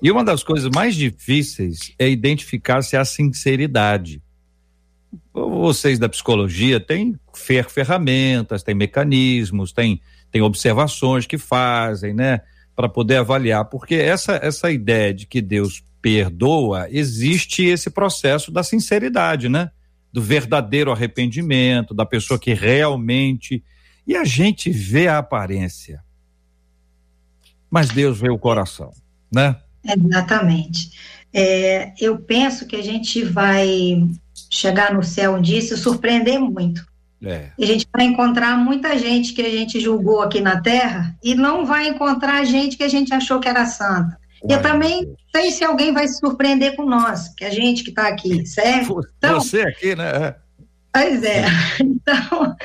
[0.00, 4.21] E uma das coisas mais difíceis é identificar se há sinceridade
[5.32, 12.40] vocês da psicologia têm fer ferramentas, têm mecanismos, têm, têm observações que fazem, né?
[12.74, 18.62] Para poder avaliar, porque essa, essa ideia de que Deus perdoa, existe esse processo da
[18.62, 19.70] sinceridade, né?
[20.12, 23.62] Do verdadeiro arrependimento, da pessoa que realmente.
[24.06, 26.02] E a gente vê a aparência,
[27.70, 28.90] mas Deus vê o coração,
[29.32, 29.56] né?
[29.84, 30.90] Exatamente.
[31.32, 34.06] É, eu penso que a gente vai
[34.52, 36.84] chegar no céu um dia e se surpreender muito.
[37.24, 37.50] É.
[37.56, 41.34] E a gente vai encontrar muita gente que a gente julgou aqui na Terra e
[41.34, 44.18] não vai encontrar gente que a gente achou que era santa.
[44.42, 47.90] Uai, eu também sei se alguém vai se surpreender com nós, que a gente que
[47.90, 49.00] está aqui, certo?
[49.18, 50.34] Então, Você aqui, né?
[50.92, 51.44] Pois é.
[51.80, 52.56] Então,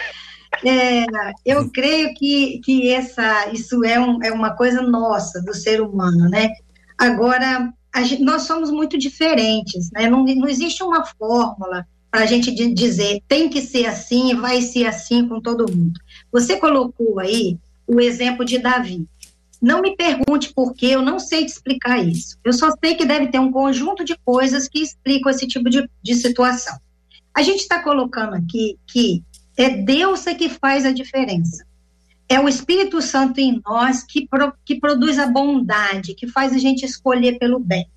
[0.65, 1.05] é,
[1.45, 6.27] eu creio que, que essa, isso é, um, é uma coisa nossa, do ser humano,
[6.27, 6.49] né?
[6.97, 7.71] Agora,
[8.19, 10.09] nós somos muito diferentes, né?
[10.09, 14.85] Não, não existe uma fórmula para a gente dizer tem que ser assim vai ser
[14.85, 15.99] assim com todo mundo.
[16.31, 19.05] Você colocou aí o exemplo de Davi.
[19.61, 22.37] Não me pergunte por quê, eu não sei te explicar isso.
[22.43, 25.89] Eu só sei que deve ter um conjunto de coisas que explicam esse tipo de,
[26.01, 26.77] de situação.
[27.33, 29.23] A gente está colocando aqui que
[29.57, 31.66] é Deus é que faz a diferença
[32.29, 36.57] é o Espírito Santo em nós que, pro, que produz a bondade, que faz a
[36.57, 37.87] gente escolher pelo bem.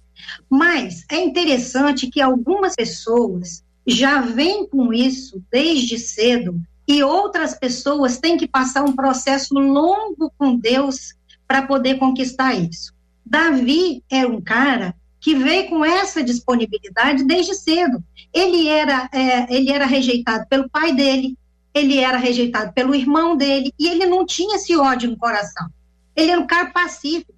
[0.49, 8.19] Mas é interessante que algumas pessoas já vêm com isso desde cedo e outras pessoas
[8.19, 11.15] têm que passar um processo longo com Deus
[11.47, 12.93] para poder conquistar isso.
[13.25, 18.03] Davi era um cara que veio com essa disponibilidade desde cedo.
[18.33, 21.37] Ele era, é, ele era rejeitado pelo pai dele,
[21.75, 25.69] ele era rejeitado pelo irmão dele e ele não tinha esse ódio no coração.
[26.15, 27.33] Ele era um cara pacífico,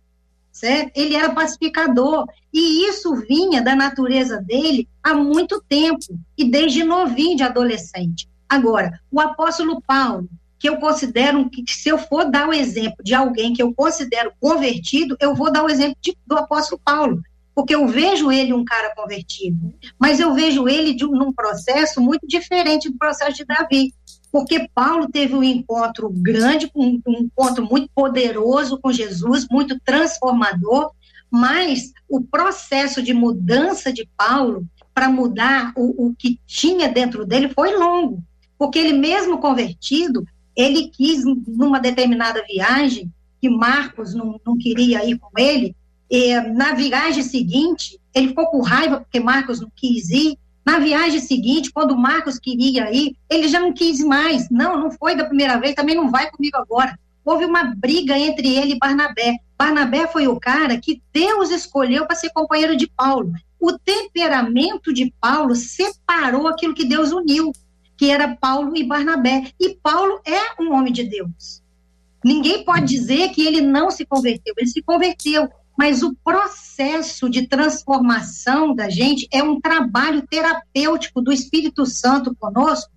[0.51, 0.93] certo?
[0.95, 7.37] Ele era pacificador e isso vinha da natureza dele há muito tempo e desde novinho
[7.37, 8.29] de adolescente.
[8.49, 13.15] Agora, o apóstolo Paulo, que eu considero que se eu for dar o exemplo de
[13.15, 17.21] alguém que eu considero convertido, eu vou dar o exemplo de, do apóstolo Paulo,
[17.55, 22.27] porque eu vejo ele um cara convertido, mas eu vejo ele de, num processo muito
[22.27, 23.93] diferente do processo de Davi
[24.33, 30.91] porque Paulo teve um encontro grande, um, um encontro muito poderoso com Jesus, muito transformador,
[31.31, 37.51] mas o processo de mudança de Paulo para mudar o, o que tinha dentro dele
[37.51, 38.23] foi longo,
[38.59, 40.27] porque ele mesmo convertido,
[40.57, 45.77] ele quis, numa determinada viagem, que Marcos não, não queria ir com ele,
[46.11, 51.21] e, na viagem seguinte, ele ficou com raiva porque Marcos não quis ir, na viagem
[51.21, 54.49] seguinte, quando o Marcos queria ir, ele já não quis mais.
[54.49, 56.99] Não, não foi da primeira vez, também não vai comigo agora.
[57.25, 59.39] Houve uma briga entre ele e Barnabé.
[59.59, 63.33] Barnabé foi o cara que Deus escolheu para ser companheiro de Paulo.
[63.61, 67.53] o temperamento de Paulo separou aquilo que Deus uniu,
[67.97, 69.53] que era Paulo e Barnabé.
[69.59, 71.63] E Paulo é um homem de Deus.
[72.25, 75.49] Ninguém pode dizer que ele não se converteu, ele se converteu,
[75.83, 82.93] mas o processo de transformação da gente é um trabalho terapêutico do Espírito Santo conosco,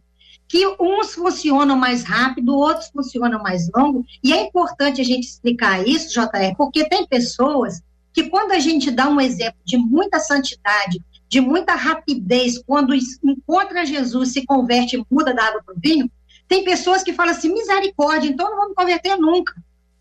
[0.48, 5.84] que uns funcionam mais rápido, outros funcionam mais longo, e é importante a gente explicar
[5.88, 7.82] isso, JR, porque tem pessoas
[8.14, 13.84] que quando a gente dá um exemplo de muita santidade, de muita rapidez, quando encontra
[13.84, 16.08] Jesus, se converte, muda da água para o vinho,
[16.48, 19.56] tem pessoas que falam assim, misericórdia, então não vou me converter nunca,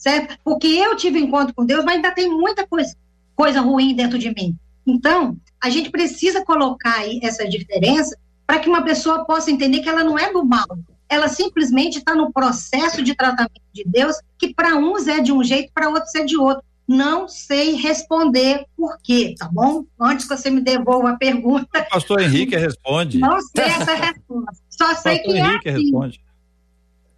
[0.05, 0.38] certo?
[0.44, 2.94] Porque eu tive encontro com Deus, mas ainda tem muita coisa,
[3.34, 4.55] coisa ruim dentro de mim.
[4.86, 8.14] Então, a gente precisa colocar aí essa diferença
[8.46, 10.66] para que uma pessoa possa entender que ela não é do mal,
[11.09, 15.42] ela simplesmente está no processo de tratamento de Deus, que para uns é de um
[15.42, 16.62] jeito, para outros é de outro.
[16.86, 19.84] Não sei responder por quê, tá bom?
[19.98, 21.80] Antes que você me devolva a pergunta.
[21.80, 23.16] O pastor Henrique responde.
[23.18, 24.62] Não sei essa resposta.
[24.68, 25.82] Só sei pastor que Henrique é assim.
[25.82, 26.20] responde.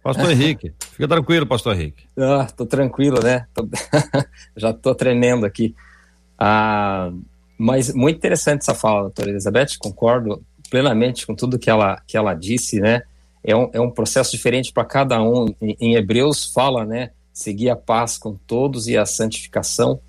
[0.07, 2.05] Pastor Henrique, fica tranquilo, pastor Henrique.
[2.17, 3.45] Ah, tô tranquilo, né?
[3.53, 3.67] Tô...
[4.55, 5.75] Já tô tremendo aqui.
[6.39, 7.11] Ah,
[7.57, 12.33] mas muito interessante essa fala, doutora Elizabeth, concordo plenamente com tudo que ela, que ela
[12.33, 13.01] disse, né?
[13.43, 15.53] É um, é um processo diferente para cada um.
[15.61, 17.11] Em, em, Hebreus fala, né?
[17.33, 19.99] Seguir a paz com todos e a santificação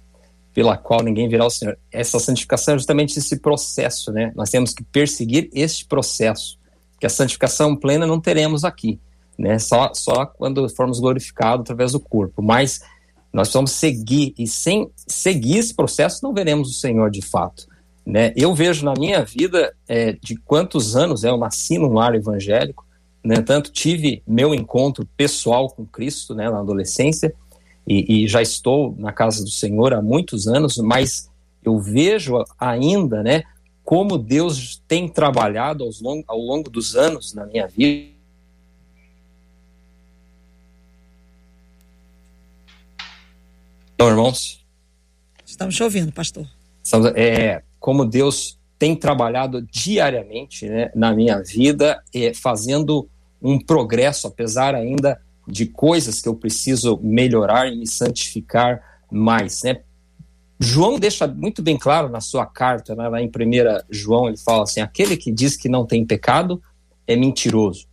[0.54, 1.76] pela qual ninguém virá ao Senhor.
[1.90, 4.30] Essa santificação é justamente esse processo, né?
[4.36, 6.56] Nós temos que perseguir este processo,
[7.00, 9.00] que a santificação plena não teremos aqui,
[9.38, 9.58] né?
[9.58, 12.42] Só, só quando formos glorificados através do corpo.
[12.42, 12.80] Mas
[13.32, 17.66] nós precisamos seguir, e sem seguir esse processo não veremos o Senhor de fato.
[18.04, 18.32] Né?
[18.34, 22.86] Eu vejo na minha vida é, de quantos anos é, eu nasci num lar evangélico,
[23.22, 23.36] né?
[23.42, 27.34] tanto tive meu encontro pessoal com Cristo né, na adolescência,
[27.86, 31.30] e, e, já estou na casa do Senhor há muitos anos, mas
[31.64, 33.44] eu vejo ainda né,
[33.82, 38.17] como Deus tem trabalhado aos long, ao longo dos anos na minha vida.
[43.98, 44.64] Então, irmãos?
[45.44, 46.46] Estamos te ouvindo, pastor.
[46.84, 53.08] Estamos, é, como Deus tem trabalhado diariamente né, na minha vida, é, fazendo
[53.42, 58.80] um progresso, apesar ainda de coisas que eu preciso melhorar e me santificar
[59.10, 59.64] mais.
[59.64, 59.80] Né?
[60.60, 63.30] João deixa muito bem claro na sua carta, né, lá em 1
[63.90, 66.62] João, ele fala assim: aquele que diz que não tem pecado
[67.04, 67.88] é mentiroso.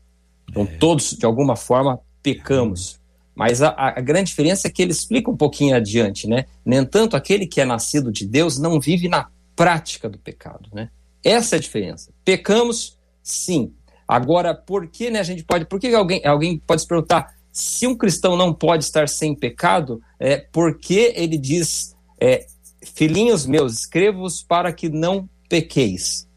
[0.51, 0.77] Então, é.
[0.77, 2.99] todos, de alguma forma, pecamos.
[3.35, 6.45] Mas a, a, grande diferença é que ele explica um pouquinho adiante, né?
[6.65, 10.89] Nem tanto aquele que é nascido de Deus não vive na prática do pecado, né?
[11.23, 12.11] Essa é a diferença.
[12.23, 13.73] Pecamos, sim.
[14.07, 15.65] Agora, por que né, a gente pode.
[15.65, 20.01] Por que alguém, alguém pode se perguntar se um cristão não pode estar sem pecado?
[20.19, 22.45] É, porque ele diz: é,
[22.81, 26.27] Filhinhos meus, escrevo-os para que não pequeis.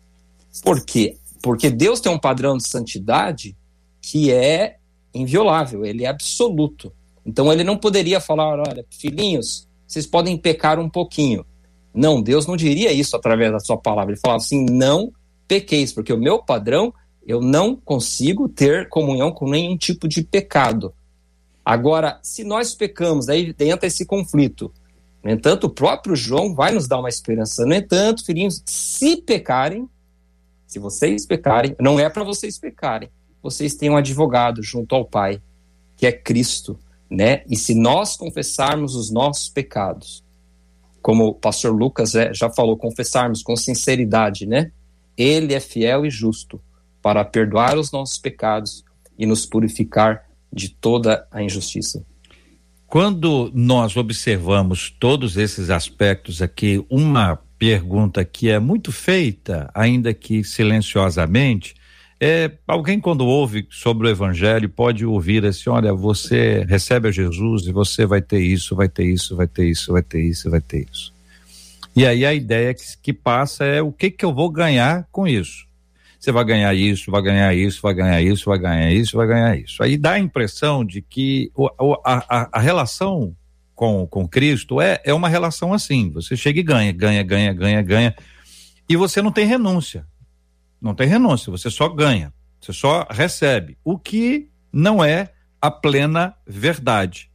[0.63, 1.17] Por quê?
[1.43, 3.57] Porque Deus tem um padrão de santidade
[4.01, 4.79] que é
[5.15, 6.93] inviolável, ele é absoluto.
[7.25, 11.45] Então ele não poderia falar: olha, filhinhos, vocês podem pecar um pouquinho.
[11.95, 14.13] Não, Deus não diria isso através da sua palavra.
[14.13, 15.13] Ele falava assim: não
[15.47, 16.93] pequeis, porque o meu padrão,
[17.27, 20.93] eu não consigo ter comunhão com nenhum tipo de pecado.
[21.65, 24.73] Agora, se nós pecamos, aí entra esse conflito.
[25.23, 27.67] No entanto, o próprio João vai nos dar uma esperança.
[27.67, 29.89] No entanto, filhinhos, se pecarem,
[30.67, 33.11] se vocês pecarem, não é para vocês pecarem.
[33.43, 35.41] Vocês têm um advogado junto ao Pai,
[35.97, 36.79] que é Cristo,
[37.11, 37.43] né?
[37.49, 40.25] E se nós confessarmos os nossos pecados,
[41.01, 44.71] como o pastor Lucas é, já falou, confessarmos com sinceridade, né?
[45.17, 46.61] Ele é fiel e justo
[47.01, 48.85] para perdoar os nossos pecados
[49.19, 52.05] e nos purificar de toda a injustiça.
[52.87, 60.43] Quando nós observamos todos esses aspectos aqui, uma pergunta que é muito feita, ainda que
[60.43, 61.75] silenciosamente,
[62.21, 67.67] é, alguém quando ouve sobre o evangelho pode ouvir assim, olha, você recebe a Jesus
[67.67, 70.61] e você vai ter isso, vai ter isso, vai ter isso, vai ter isso, vai
[70.61, 71.13] ter isso.
[71.95, 75.27] E aí a ideia que, que passa é o que que eu vou ganhar com
[75.29, 75.67] isso.
[76.19, 79.57] Você vai ganhar isso, vai ganhar isso, vai ganhar isso, vai ganhar isso, vai ganhar
[79.57, 79.83] isso.
[79.83, 81.53] Aí dá a impressão de que
[82.05, 83.37] a, a, a relação
[83.77, 86.11] com, com Cristo é, é uma relação assim.
[86.11, 88.15] Você chega e ganha, ganha, ganha, ganha, ganha.
[88.89, 90.05] E você não tem renúncia.
[90.81, 96.35] Não tem renúncia, você só ganha, você só recebe, o que não é a plena
[96.47, 97.31] verdade.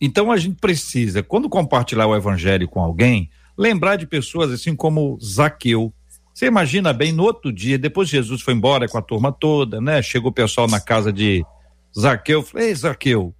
[0.00, 5.18] Então a gente precisa, quando compartilhar o evangelho com alguém, lembrar de pessoas assim como
[5.22, 5.92] Zaqueu.
[6.32, 10.00] Você imagina bem, no outro dia, depois Jesus foi embora com a turma toda, né?
[10.00, 11.44] Chegou o pessoal na casa de
[11.98, 13.34] Zaqueu, falei, ei Zaqueu,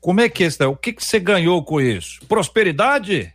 [0.00, 0.62] como é que é isso?
[0.68, 2.20] O que, que você ganhou com isso?
[2.28, 3.33] Prosperidade?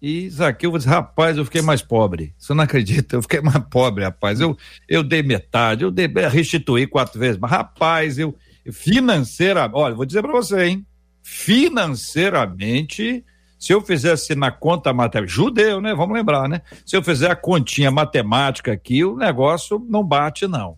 [0.00, 2.32] E Zaqueu disse, rapaz, eu fiquei mais pobre.
[2.38, 3.16] Você não acredita?
[3.16, 4.40] Eu fiquei mais pobre, rapaz.
[4.40, 4.56] Eu,
[4.88, 8.34] eu dei metade, eu dei, restituí quatro vezes, mas rapaz, eu
[8.70, 10.86] financeiramente, olha, vou dizer para você, hein?
[11.22, 13.24] Financeiramente,
[13.58, 15.94] se eu fizesse na conta matemática, judeu, né?
[15.94, 16.62] Vamos lembrar, né?
[16.86, 20.76] Se eu fizer a continha matemática aqui, o negócio não bate, não.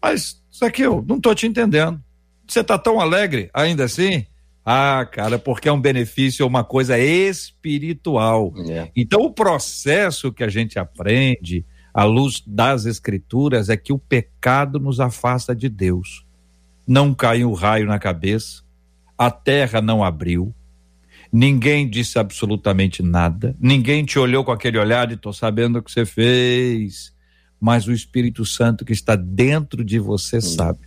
[0.00, 2.00] Mas, Zaqueu, não tô te entendendo.
[2.46, 4.26] Você tá tão alegre ainda assim?
[4.64, 8.52] Ah, cara, porque é um benefício, é uma coisa espiritual.
[8.68, 8.90] É.
[8.96, 14.80] Então, o processo que a gente aprende à luz das escrituras é que o pecado
[14.80, 16.24] nos afasta de Deus.
[16.86, 18.62] Não caiu um raio na cabeça,
[19.18, 20.54] a terra não abriu,
[21.32, 25.90] ninguém disse absolutamente nada, ninguém te olhou com aquele olhar de tô sabendo o que
[25.90, 27.14] você fez,
[27.60, 30.80] mas o Espírito Santo que está dentro de você sabe.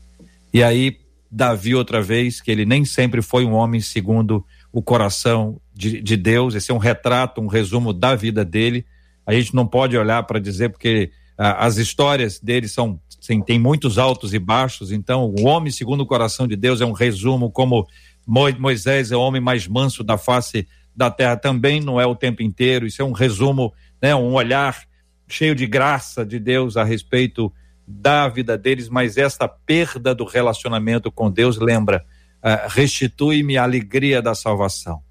[0.54, 1.00] E aí
[1.30, 6.16] Davi outra vez, que ele nem sempre foi um homem segundo o coração de, de
[6.18, 8.86] Deus, esse é um retrato, um resumo da vida dele.
[9.26, 13.60] A gente não pode olhar para dizer, porque ah, as histórias dele são, sim, tem
[13.60, 17.52] muitos altos e baixos, então o homem segundo o coração de Deus é um resumo,
[17.52, 17.88] como
[18.26, 22.42] Moisés é o homem mais manso da face da terra, também não é o tempo
[22.42, 23.72] inteiro, isso é um resumo,
[24.02, 24.84] né, um olhar
[25.28, 27.54] cheio de graça de Deus a respeito
[27.88, 32.04] da vida deles, mas esta perda do relacionamento com Deus, lembra,
[32.44, 35.02] uh, restitui-me a alegria da salvação.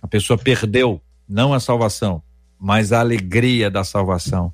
[0.00, 2.22] A pessoa perdeu não a salvação,
[2.58, 4.52] mas a alegria da salvação.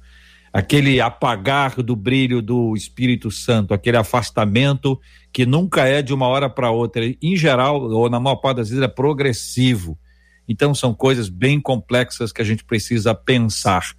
[0.51, 4.99] Aquele apagar do brilho do Espírito Santo, aquele afastamento
[5.33, 8.69] que nunca é de uma hora para outra, em geral, ou na maior parte das
[8.71, 9.99] vezes, é progressivo.
[10.49, 13.95] Então, são coisas bem complexas que a gente precisa pensar.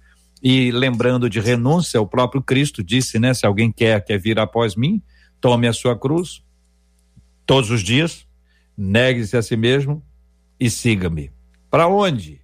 [0.46, 3.32] E lembrando de renúncia, o próprio Cristo disse, né?
[3.32, 5.00] Se alguém quer, quer vir após mim,
[5.40, 6.42] tome a sua cruz
[7.46, 8.26] todos os dias,
[8.76, 10.04] negue-se a si mesmo
[10.60, 11.30] e siga-me.
[11.70, 12.42] Para onde?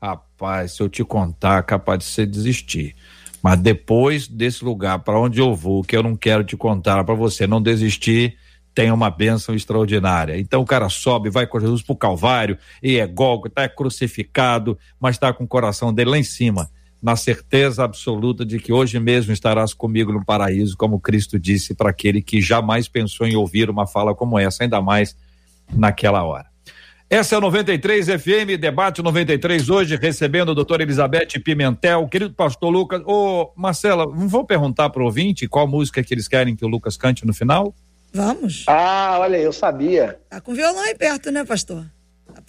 [0.00, 2.96] Rapaz, se eu te contar, capaz de você desistir.
[3.42, 7.14] Mas depois desse lugar, para onde eu vou, que eu não quero te contar, para
[7.14, 8.38] você não desistir,
[8.74, 10.38] tem uma bênção extraordinária.
[10.38, 14.78] Então o cara sobe, vai com Jesus para o Calvário, e é golgo, está crucificado,
[14.98, 16.70] mas está com o coração dele lá em cima
[17.04, 21.90] na certeza absoluta de que hoje mesmo estarás comigo no paraíso, como Cristo disse para
[21.90, 25.14] aquele que jamais pensou em ouvir uma fala como essa, ainda mais
[25.70, 26.46] naquela hora.
[27.10, 32.70] Essa é o 93 FM, debate 93 hoje, recebendo a doutora Elizabeth Pimentel, querido pastor
[32.70, 33.02] Lucas.
[33.04, 36.68] Ô, Marcela, não vou perguntar para o ouvinte qual música que eles querem que o
[36.68, 37.74] Lucas cante no final?
[38.14, 38.64] Vamos.
[38.66, 40.18] Ah, olha, eu sabia.
[40.30, 41.84] Tá com violão aí perto, né, pastor?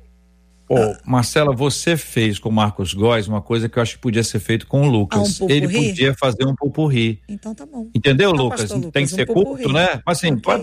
[0.69, 4.23] oh, Marcela, você fez com o Marcos Góes uma coisa que eu acho que podia
[4.23, 5.41] ser feito com o Lucas.
[5.41, 7.21] Ah, um Ele podia fazer um pupurri.
[7.29, 7.91] Então tá bom.
[7.95, 8.71] Entendeu, então, Lucas?
[8.71, 8.91] Lucas?
[8.93, 10.01] Tem que um ser curto, né?
[10.07, 10.59] Mas assim, okay.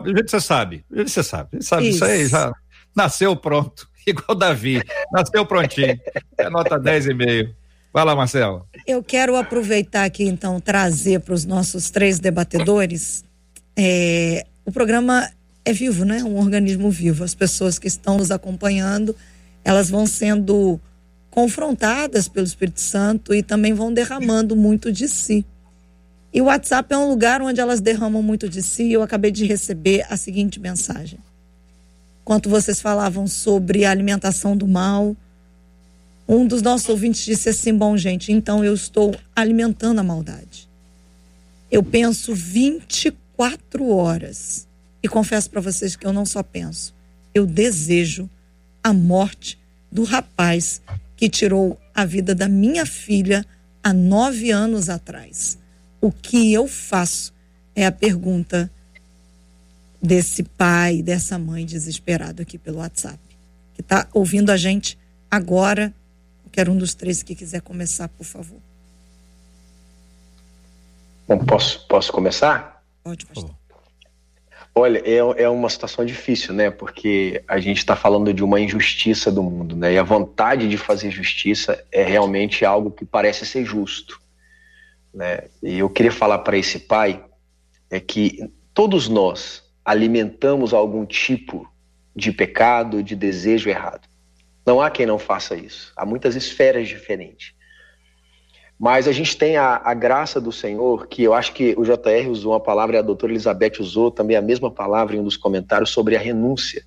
[0.00, 0.84] do jeito que você sabe.
[0.88, 1.48] Do jeito que você sabe.
[1.52, 1.96] Você sabe isso.
[1.96, 2.52] isso aí, já
[2.94, 3.88] nasceu pronto.
[4.06, 4.82] Igual Davi.
[5.12, 5.98] nasceu prontinho.
[6.38, 7.54] É nota 10,5.
[7.92, 8.64] Vai lá, Marcela.
[8.86, 13.24] Eu quero aproveitar aqui, então, trazer para os nossos três debatedores.
[13.76, 15.28] É, o programa
[15.64, 16.22] é vivo, né?
[16.22, 17.24] Um organismo vivo.
[17.24, 19.14] As pessoas que estão nos acompanhando
[19.64, 20.80] elas vão sendo
[21.30, 25.44] confrontadas pelo Espírito Santo e também vão derramando muito de si.
[26.32, 28.92] E o WhatsApp é um lugar onde elas derramam muito de si.
[28.92, 31.18] Eu acabei de receber a seguinte mensagem.
[32.22, 35.16] Enquanto vocês falavam sobre a alimentação do mal,
[36.28, 40.68] um dos nossos ouvintes disse assim: Bom, gente, então eu estou alimentando a maldade.
[41.70, 44.68] Eu penso 24 horas.
[45.02, 46.94] E confesso para vocês que eu não só penso,
[47.34, 48.28] eu desejo
[48.82, 49.58] a morte
[49.90, 50.80] do rapaz
[51.16, 53.44] que tirou a vida da minha filha
[53.82, 55.58] há nove anos atrás.
[56.00, 57.32] O que eu faço
[57.74, 58.70] é a pergunta
[60.02, 63.18] desse pai, dessa mãe desesperado aqui pelo WhatsApp,
[63.74, 64.98] que está ouvindo a gente
[65.30, 65.94] agora.
[66.50, 68.58] Quero um dos três que quiser começar, por favor.
[71.28, 72.82] Bom, posso, posso começar?
[73.04, 73.59] Pode, pastor.
[74.74, 76.70] Olha, é, é uma situação difícil, né?
[76.70, 79.94] Porque a gente está falando de uma injustiça do mundo, né?
[79.94, 84.20] E a vontade de fazer justiça é realmente algo que parece ser justo,
[85.12, 85.48] né?
[85.62, 87.24] E eu queria falar para esse pai
[87.90, 91.68] é que todos nós alimentamos algum tipo
[92.14, 94.08] de pecado, de desejo errado.
[94.64, 95.92] Não há quem não faça isso.
[95.96, 97.54] Há muitas esferas diferentes.
[98.80, 102.30] Mas a gente tem a, a, graça do Senhor, que eu acho que o JR
[102.30, 105.36] usou uma palavra e a doutora Elizabeth usou também a mesma palavra em um dos
[105.36, 106.82] comentários sobre a renúncia.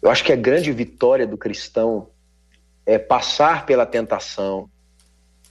[0.00, 2.08] Eu acho que a grande vitória do cristão
[2.86, 4.70] é passar pela tentação,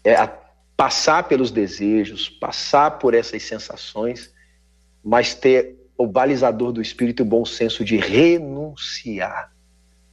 [0.03, 0.15] é
[0.76, 4.34] passar pelos desejos, passar por essas sensações,
[5.03, 9.51] mas ter o balizador do espírito e o bom senso de renunciar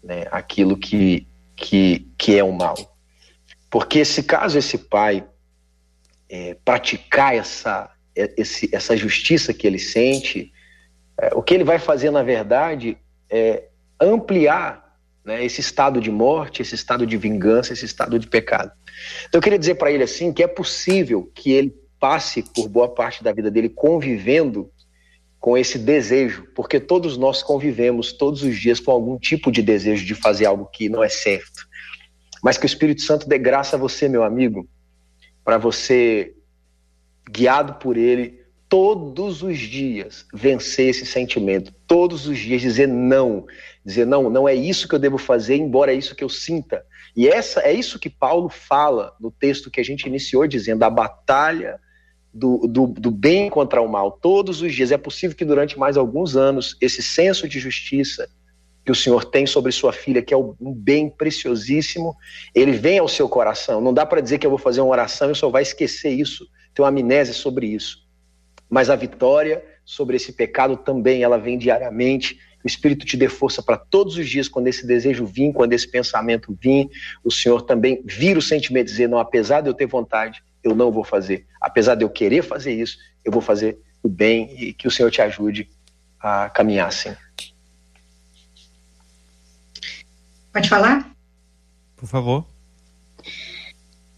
[0.04, 1.26] né, aquilo que,
[1.56, 2.76] que, que é o mal.
[3.70, 5.26] Porque se caso esse pai
[6.28, 10.52] é, praticar essa, é, esse, essa justiça que ele sente,
[11.20, 12.98] é, o que ele vai fazer, na verdade,
[13.30, 13.68] é
[14.00, 14.86] ampliar
[15.24, 18.70] né, esse estado de morte, esse estado de vingança, esse estado de pecado.
[19.28, 22.88] Então eu queria dizer para ele assim que é possível que ele passe por boa
[22.88, 24.70] parte da vida dele convivendo
[25.40, 30.04] com esse desejo, porque todos nós convivemos todos os dias com algum tipo de desejo
[30.04, 31.66] de fazer algo que não é certo.
[32.42, 34.68] Mas que o Espírito Santo dê graça a você, meu amigo,
[35.46, 36.34] para você,
[37.30, 43.46] guiado por ele, todos os dias vencer esse sentimento, todos os dias dizer não,
[43.84, 46.84] dizer não, não é isso que eu devo fazer, embora é isso que eu sinta.
[47.16, 50.90] E essa é isso que Paulo fala no texto que a gente iniciou dizendo a
[50.90, 51.78] batalha
[52.34, 54.90] do, do, do bem contra o mal todos os dias.
[54.90, 58.28] É possível que durante mais alguns anos esse senso de justiça
[58.86, 62.16] que o Senhor tem sobre sua filha, que é um bem preciosíssimo,
[62.54, 63.80] ele vem ao seu coração.
[63.80, 66.46] Não dá para dizer que eu vou fazer uma oração e só vai esquecer isso,
[66.72, 68.06] ter uma amnésia sobre isso.
[68.70, 72.38] Mas a vitória sobre esse pecado também, ela vem diariamente.
[72.62, 75.90] O Espírito te dê força para todos os dias, quando esse desejo vir, quando esse
[75.90, 76.88] pensamento vir,
[77.24, 80.92] o Senhor também vira o sentimento, dizer, não, apesar de eu ter vontade, eu não
[80.92, 81.44] vou fazer.
[81.60, 85.10] Apesar de eu querer fazer isso, eu vou fazer o bem e que o Senhor
[85.10, 85.68] te ajude
[86.20, 87.10] a caminhar assim.
[90.56, 91.14] Pode falar?
[91.94, 92.46] Por favor.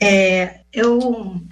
[0.00, 1.42] É, eu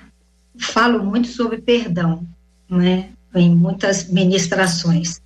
[0.61, 2.25] falo muito sobre perdão,
[2.71, 3.11] né?
[3.35, 5.21] Em muitas ministrações.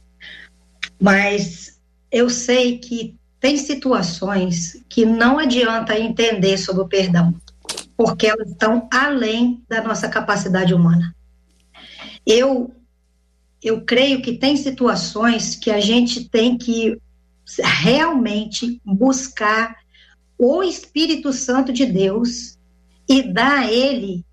[0.98, 1.78] Mas
[2.10, 7.34] eu sei que tem situações que não adianta entender sobre o perdão,
[7.98, 11.14] porque elas estão além da nossa capacidade humana.
[12.24, 12.74] Eu
[13.62, 16.98] eu creio que tem situações que a gente tem que
[17.58, 19.76] realmente buscar
[20.38, 22.58] o Espírito Santo de Deus
[23.08, 24.24] e dar a ele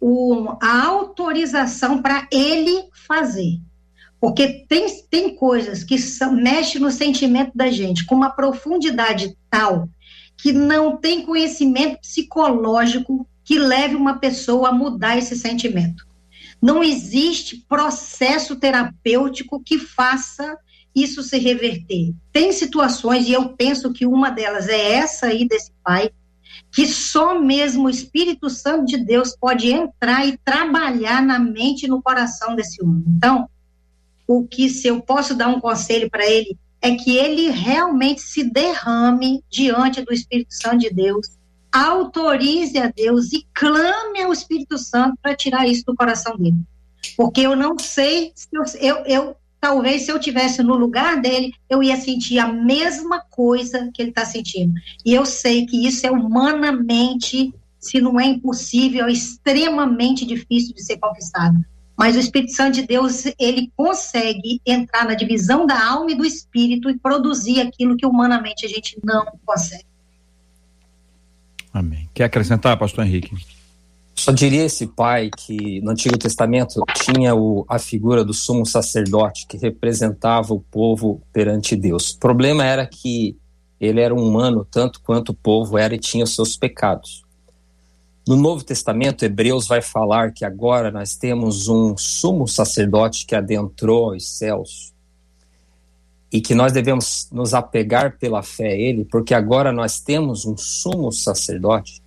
[0.00, 3.60] o, a autorização para ele fazer.
[4.20, 9.88] Porque tem, tem coisas que são, mexem no sentimento da gente com uma profundidade tal
[10.36, 16.06] que não tem conhecimento psicológico que leve uma pessoa a mudar esse sentimento.
[16.60, 20.56] Não existe processo terapêutico que faça
[20.94, 22.12] isso se reverter.
[22.32, 26.10] Tem situações, e eu penso que uma delas é essa aí desse pai,
[26.70, 31.88] que só mesmo o Espírito Santo de Deus pode entrar e trabalhar na mente e
[31.88, 33.04] no coração desse homem.
[33.16, 33.48] Então,
[34.26, 38.42] o que se eu posso dar um conselho para ele é que ele realmente se
[38.42, 41.26] derrame diante do Espírito Santo de Deus,
[41.70, 46.56] autorize a Deus e clame ao Espírito Santo para tirar isso do coração dele.
[47.16, 51.54] Porque eu não sei se eu, eu, eu talvez se eu tivesse no lugar dele,
[51.70, 54.74] eu ia sentir a mesma coisa que ele está sentindo.
[55.06, 60.82] E eu sei que isso é humanamente, se não é impossível, é extremamente difícil de
[60.82, 61.64] ser conquistado.
[61.96, 66.24] Mas o Espírito Santo de Deus, ele consegue entrar na divisão da alma e do
[66.24, 69.86] espírito e produzir aquilo que humanamente a gente não consegue.
[71.72, 72.10] Amém.
[72.12, 73.32] Quer acrescentar, pastor Henrique?
[74.14, 79.46] Só diria esse pai que no Antigo Testamento tinha o, a figura do sumo sacerdote
[79.46, 82.10] que representava o povo perante Deus.
[82.10, 83.36] O problema era que
[83.80, 87.24] ele era um humano tanto quanto o povo era e tinha os seus pecados.
[88.26, 94.14] No Novo Testamento, Hebreus vai falar que agora nós temos um sumo sacerdote que adentrou
[94.14, 94.92] os céus
[96.32, 100.56] e que nós devemos nos apegar pela fé a ele, porque agora nós temos um
[100.56, 102.00] sumo sacerdote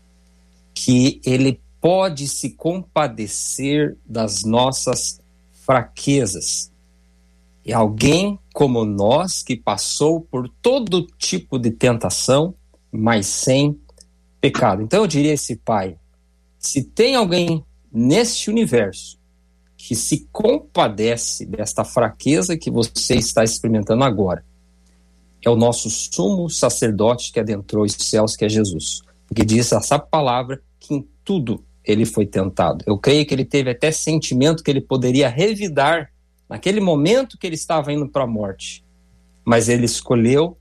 [0.73, 5.21] que ele pode se compadecer das nossas
[5.51, 6.71] fraquezas.
[7.63, 12.55] E alguém como nós que passou por todo tipo de tentação,
[12.91, 13.79] mas sem
[14.41, 14.81] pecado.
[14.81, 15.95] Então eu diria a esse pai:
[16.57, 17.63] se tem alguém
[17.93, 19.19] neste universo
[19.77, 24.43] que se compadece desta fraqueza que você está experimentando agora,
[25.39, 29.03] é o nosso sumo sacerdote que adentrou os céus, que é Jesus.
[29.27, 32.83] Porque diz essa palavra que em tudo ele foi tentado.
[32.87, 36.11] Eu creio que ele teve até sentimento que ele poderia revidar
[36.49, 38.83] naquele momento que ele estava indo para a morte.
[39.45, 40.57] Mas ele escolheu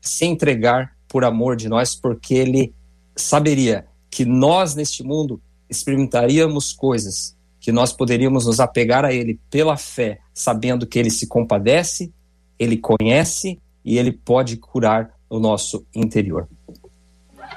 [0.00, 2.74] se entregar por amor de nós, porque ele
[3.16, 9.76] saberia que nós neste mundo experimentaríamos coisas que nós poderíamos nos apegar a Ele pela
[9.76, 12.10] fé, sabendo que Ele se compadece,
[12.58, 16.48] Ele conhece e Ele pode curar o nosso interior.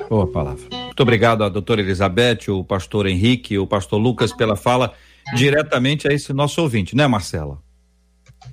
[0.09, 0.82] Boa palavra.
[0.93, 4.93] Muito obrigado a doutora Elizabeth, o pastor Henrique, o pastor Lucas pela fala
[5.35, 7.59] diretamente a esse nosso ouvinte, né, Marcela?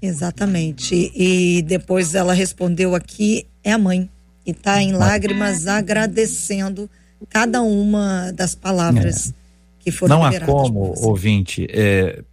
[0.00, 1.12] Exatamente.
[1.14, 4.08] E depois ela respondeu aqui, é a mãe.
[4.46, 6.88] E está em lágrimas agradecendo
[7.28, 9.34] cada uma das palavras é.
[9.80, 12.24] que foram Não há como, ouvinte, é,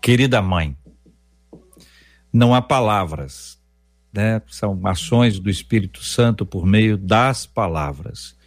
[0.00, 0.74] querida mãe,
[2.32, 3.58] não há palavras,
[4.10, 4.40] né?
[4.48, 8.37] São ações do Espírito Santo por meio das palavras.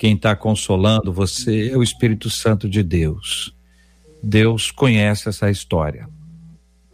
[0.00, 3.54] Quem está consolando você é o Espírito Santo de Deus.
[4.22, 6.08] Deus conhece essa história,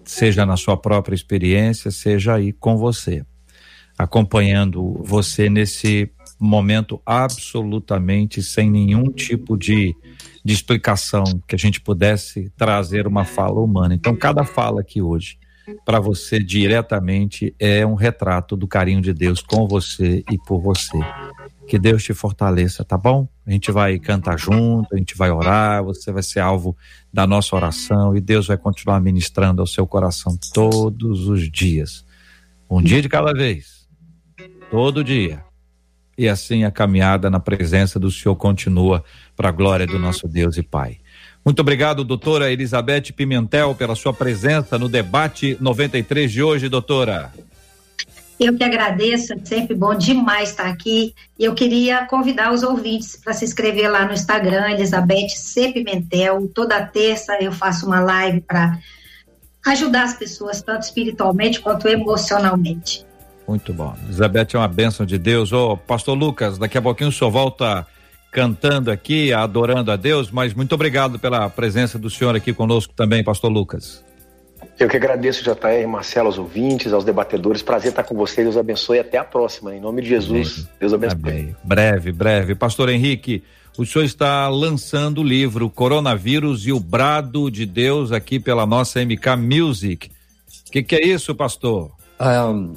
[0.05, 3.25] seja na sua própria experiência, seja aí com você,
[3.97, 9.95] acompanhando você nesse momento absolutamente sem nenhum tipo de,
[10.45, 13.95] de explicação que a gente pudesse trazer uma fala humana.
[13.95, 15.39] Então, cada fala aqui hoje
[15.85, 20.99] para você diretamente é um retrato do carinho de Deus com você e por você.
[21.67, 23.29] Que Deus te fortaleça, tá bom?
[23.45, 26.77] A gente vai cantar junto, a gente vai orar, você vai ser alvo
[27.13, 32.05] da nossa oração e Deus vai continuar ministrando ao seu coração todos os dias.
[32.71, 33.89] Um dia de cada vez.
[34.71, 35.43] Todo dia.
[36.19, 39.05] E assim a caminhada na presença do Senhor continua
[39.37, 40.99] para a glória do nosso Deus e Pai.
[41.45, 47.33] Muito obrigado, doutora Elizabeth Pimentel, pela sua presença no debate 93 de hoje, doutora.
[48.39, 51.15] Eu que agradeço, é sempre bom demais estar aqui.
[51.39, 55.73] E eu queria convidar os ouvintes para se inscrever lá no Instagram, Elizabeth C.
[55.73, 56.47] Pimentel.
[56.55, 58.79] Toda terça eu faço uma live para
[59.67, 63.07] ajudar as pessoas, tanto espiritualmente quanto emocionalmente.
[63.49, 63.97] Muito bom.
[64.05, 65.53] Elizabeth é uma bênção de Deus.
[65.53, 67.87] Ô, pastor Lucas, daqui a pouquinho o senhor volta
[68.31, 73.25] cantando aqui, adorando a Deus, mas muito obrigado pela presença do senhor aqui conosco também,
[73.25, 74.05] pastor Lucas.
[74.79, 77.63] Eu que agradeço, JR, Marcelo, aos ouvintes, aos debatedores.
[77.63, 78.45] Prazer estar com vocês.
[78.45, 78.99] Deus abençoe.
[78.99, 79.75] Até a próxima.
[79.75, 80.53] Em nome de Jesus.
[80.53, 80.69] Amém.
[80.79, 81.19] Deus abençoe.
[81.23, 81.57] Amém.
[81.65, 82.55] Breve, breve.
[82.55, 83.43] Pastor Henrique,
[83.79, 89.03] o senhor está lançando o livro Coronavírus e o Brado de Deus aqui pela nossa
[89.03, 90.11] MK Music.
[90.69, 91.91] O que, que, é isso, pastor?
[92.21, 92.75] Um,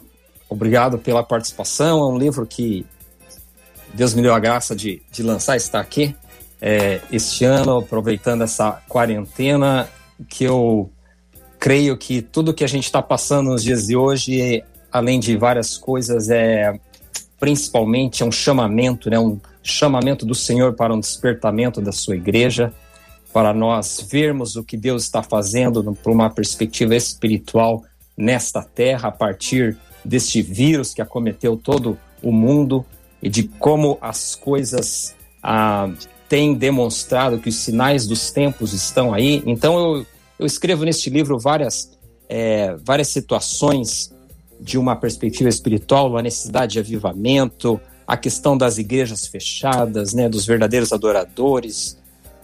[0.48, 2.00] obrigado pela participação.
[2.00, 2.86] É um livro que
[3.94, 6.16] Deus me deu a graça de, de lançar, está aqui
[6.62, 9.90] é, este ano, aproveitando essa quarentena,
[10.28, 10.92] que eu
[11.60, 15.78] creio que tudo que a gente está passando nos dias de hoje, além de várias
[15.78, 16.80] coisas, é
[17.40, 22.74] principalmente é um chamamento, né, um chamamento do Senhor para um despertamento da sua igreja,
[23.32, 27.84] para nós vermos o que Deus está fazendo por uma perspectiva espiritual
[28.18, 32.86] nesta terra, a partir deste vírus que acometeu todo o mundo
[33.22, 35.90] e de como as coisas ah,
[36.28, 39.44] têm demonstrado que os sinais dos tempos estão aí.
[39.46, 40.06] Então eu,
[40.40, 41.92] eu escrevo neste livro várias,
[42.30, 44.12] é, várias situações
[44.60, 50.46] de uma perspectiva espiritual, a necessidade de avivamento, a questão das igrejas fechadas, né, dos
[50.46, 51.98] verdadeiros adoradores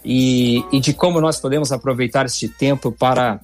[0.04, 3.40] e, e de como nós podemos aproveitar este tempo para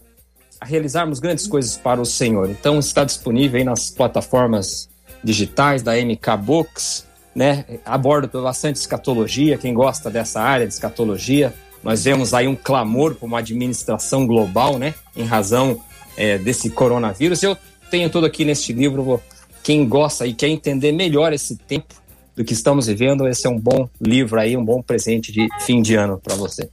[0.63, 2.49] realizarmos grandes coisas para o Senhor.
[2.49, 4.89] Então está disponível aí nas plataformas
[5.25, 7.65] digitais da MK Books, né?
[7.85, 11.53] Aborda bastante escatologia, quem gosta dessa área de escatologia.
[11.83, 14.95] Nós vemos aí um clamor por uma administração global, né?
[15.17, 15.81] Em razão
[16.17, 17.43] é, desse coronavírus.
[17.43, 17.57] Eu
[17.91, 19.21] tenho tudo aqui neste livro.
[19.63, 21.95] Quem gosta e quer entender melhor esse tempo
[22.35, 25.83] do que estamos vivendo, esse é um bom livro aí, um bom presente de fim
[25.83, 26.71] de ano para você.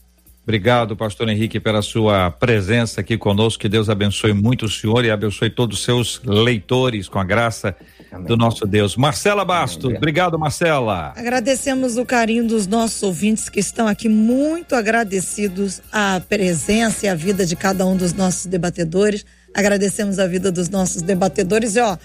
[0.49, 3.61] Obrigado, pastor Henrique, pela sua presença aqui conosco.
[3.61, 7.75] Que Deus abençoe muito o senhor e abençoe todos os seus leitores com a graça
[8.11, 8.25] Amém.
[8.25, 8.95] do nosso Deus.
[8.95, 9.97] Marcela Bastos, Amém.
[9.97, 11.13] obrigado, Marcela.
[11.15, 17.13] Agradecemos o carinho dos nossos ouvintes que estão aqui muito agradecidos à presença e à
[17.13, 19.23] vida de cada um dos nossos debatedores.
[19.53, 21.95] Agradecemos a vida dos nossos debatedores e ó,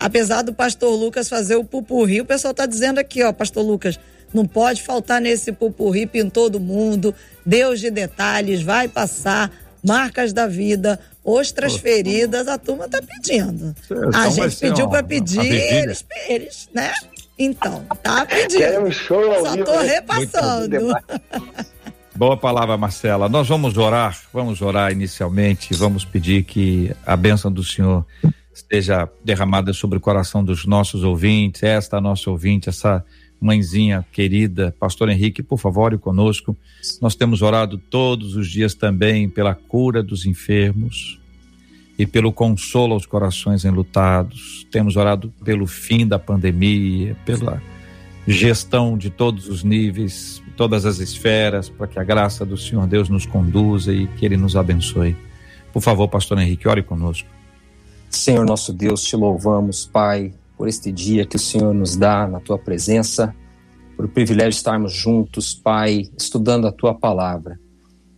[0.00, 4.00] apesar do pastor Lucas fazer o pupurri, o pessoal está dizendo aqui, ó, pastor Lucas,
[4.34, 7.14] não pode faltar nesse pupurri, pintou do mundo,
[7.46, 9.50] Deus de detalhes, vai passar,
[9.82, 13.74] marcas da vida, ostras feridas, a turma tá pedindo.
[14.12, 16.92] a gente pediu para pedir, eles, eles, né?
[17.38, 18.90] Então, tá pedindo.
[18.92, 20.94] show Só tô repassando.
[22.16, 23.28] Boa palavra, Marcela.
[23.28, 28.06] Nós vamos orar, vamos orar inicialmente, vamos pedir que a bênção do Senhor
[28.54, 33.04] esteja derramada sobre o coração dos nossos ouvintes, esta nossa ouvinte, essa
[33.44, 36.56] mãezinha querida, pastor Henrique, por favor, conosco.
[37.00, 41.20] Nós temos orado todos os dias também pela cura dos enfermos
[41.98, 44.66] e pelo consolo aos corações enlutados.
[44.70, 47.62] Temos orado pelo fim da pandemia, pela
[48.26, 53.10] gestão de todos os níveis, todas as esferas, para que a graça do Senhor Deus
[53.10, 55.14] nos conduza e que Ele nos abençoe.
[55.70, 57.28] Por favor, pastor Henrique, ore conosco.
[58.08, 62.40] Senhor nosso Deus, te louvamos, Pai, por este dia que o Senhor nos dá na
[62.40, 63.34] tua presença,
[63.96, 67.58] por o privilégio de estarmos juntos, Pai, estudando a tua palavra.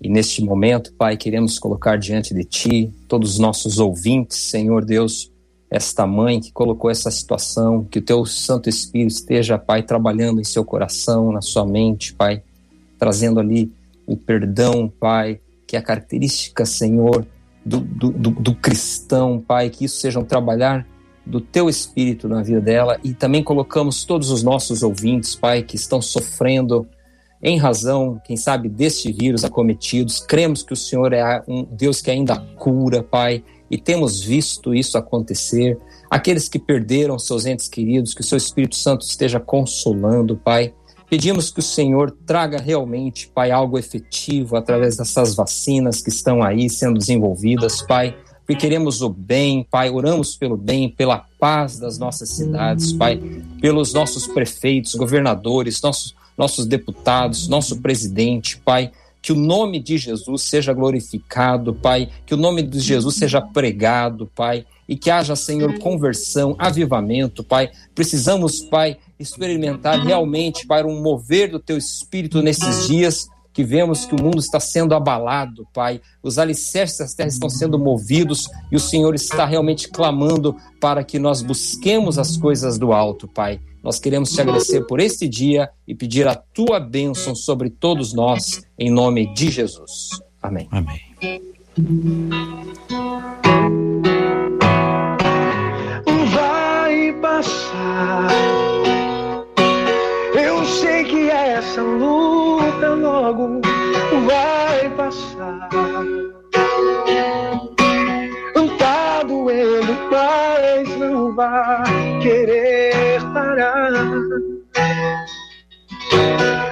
[0.00, 5.32] E neste momento, Pai, queremos colocar diante de ti todos os nossos ouvintes, Senhor Deus,
[5.70, 10.44] esta mãe que colocou essa situação, que o teu Santo Espírito esteja, Pai, trabalhando em
[10.44, 12.42] seu coração, na sua mente, Pai,
[12.98, 13.72] trazendo ali
[14.06, 17.26] o perdão, Pai, que é a característica, Senhor,
[17.64, 20.86] do, do, do, cristão, Pai, que isso seja um trabalhar
[21.26, 25.74] do teu Espírito na vida dela e também colocamos todos os nossos ouvintes, Pai, que
[25.74, 26.86] estão sofrendo
[27.42, 30.20] em razão, quem sabe, deste vírus acometidos.
[30.20, 34.96] Cremos que o Senhor é um Deus que ainda cura, Pai, e temos visto isso
[34.96, 35.78] acontecer.
[36.10, 40.72] Aqueles que perderam seus entes queridos, que o seu Espírito Santo esteja consolando, Pai.
[41.10, 46.68] Pedimos que o Senhor traga realmente, Pai, algo efetivo através dessas vacinas que estão aí
[46.70, 48.16] sendo desenvolvidas, Pai.
[48.46, 49.90] Porque queremos o bem, Pai.
[49.90, 53.20] Oramos pelo bem, pela paz das nossas cidades, Pai.
[53.60, 58.92] Pelos nossos prefeitos, governadores, nossos, nossos deputados, nosso presidente, Pai
[59.26, 64.30] que o nome de Jesus seja glorificado, Pai, que o nome de Jesus seja pregado,
[64.32, 67.68] Pai, e que haja, Senhor, conversão, avivamento, Pai.
[67.92, 73.26] Precisamos, Pai, experimentar realmente, Pai, um mover do Teu Espírito nesses dias
[73.56, 75.98] que vemos que o mundo está sendo abalado, Pai.
[76.22, 81.18] Os alicerces das terras estão sendo movidos e o Senhor está realmente clamando para que
[81.18, 83.58] nós busquemos as coisas do alto, Pai.
[83.82, 88.60] Nós queremos te agradecer por este dia e pedir a tua bênção sobre todos nós,
[88.78, 90.10] em nome de Jesus.
[90.42, 90.68] Amém.
[90.70, 91.00] Amém.
[96.34, 98.28] Vai passar.
[100.34, 101.82] Eu sei que essa
[102.76, 103.60] luta logo
[104.26, 105.68] vai passar.
[108.78, 113.20] Tá doendo, mas não vai querer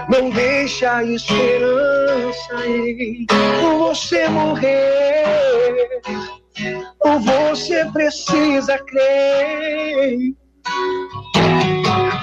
[0.08, 3.26] não deixa a esperança em
[3.78, 6.02] você morrer.
[7.00, 10.34] Ou você precisa crer.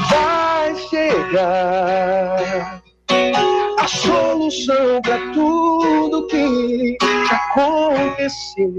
[0.10, 2.82] Vai chegar
[3.82, 6.98] a solução para tudo que
[7.32, 8.72] aconteceu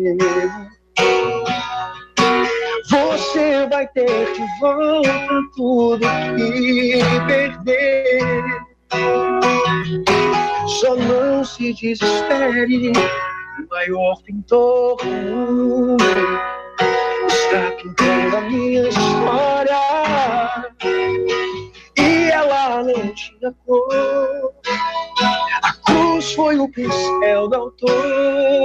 [2.89, 8.45] você vai ter de volta tudo que perder.
[10.81, 16.05] Só não se desespere, o maior pintor do mundo
[17.27, 19.79] está pintando a minha história.
[21.97, 24.53] E ela não tinha cor.
[26.31, 28.65] Foi o pincel do autor,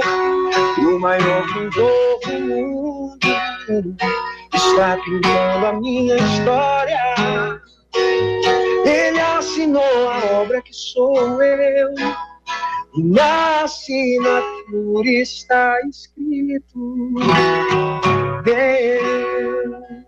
[0.78, 3.18] o maior pintor do mundo
[4.54, 6.98] está pintando a minha história.
[8.86, 11.94] Ele assinou a obra que sou eu.
[12.94, 17.14] E na assinatura está escrito
[18.44, 20.07] Deus.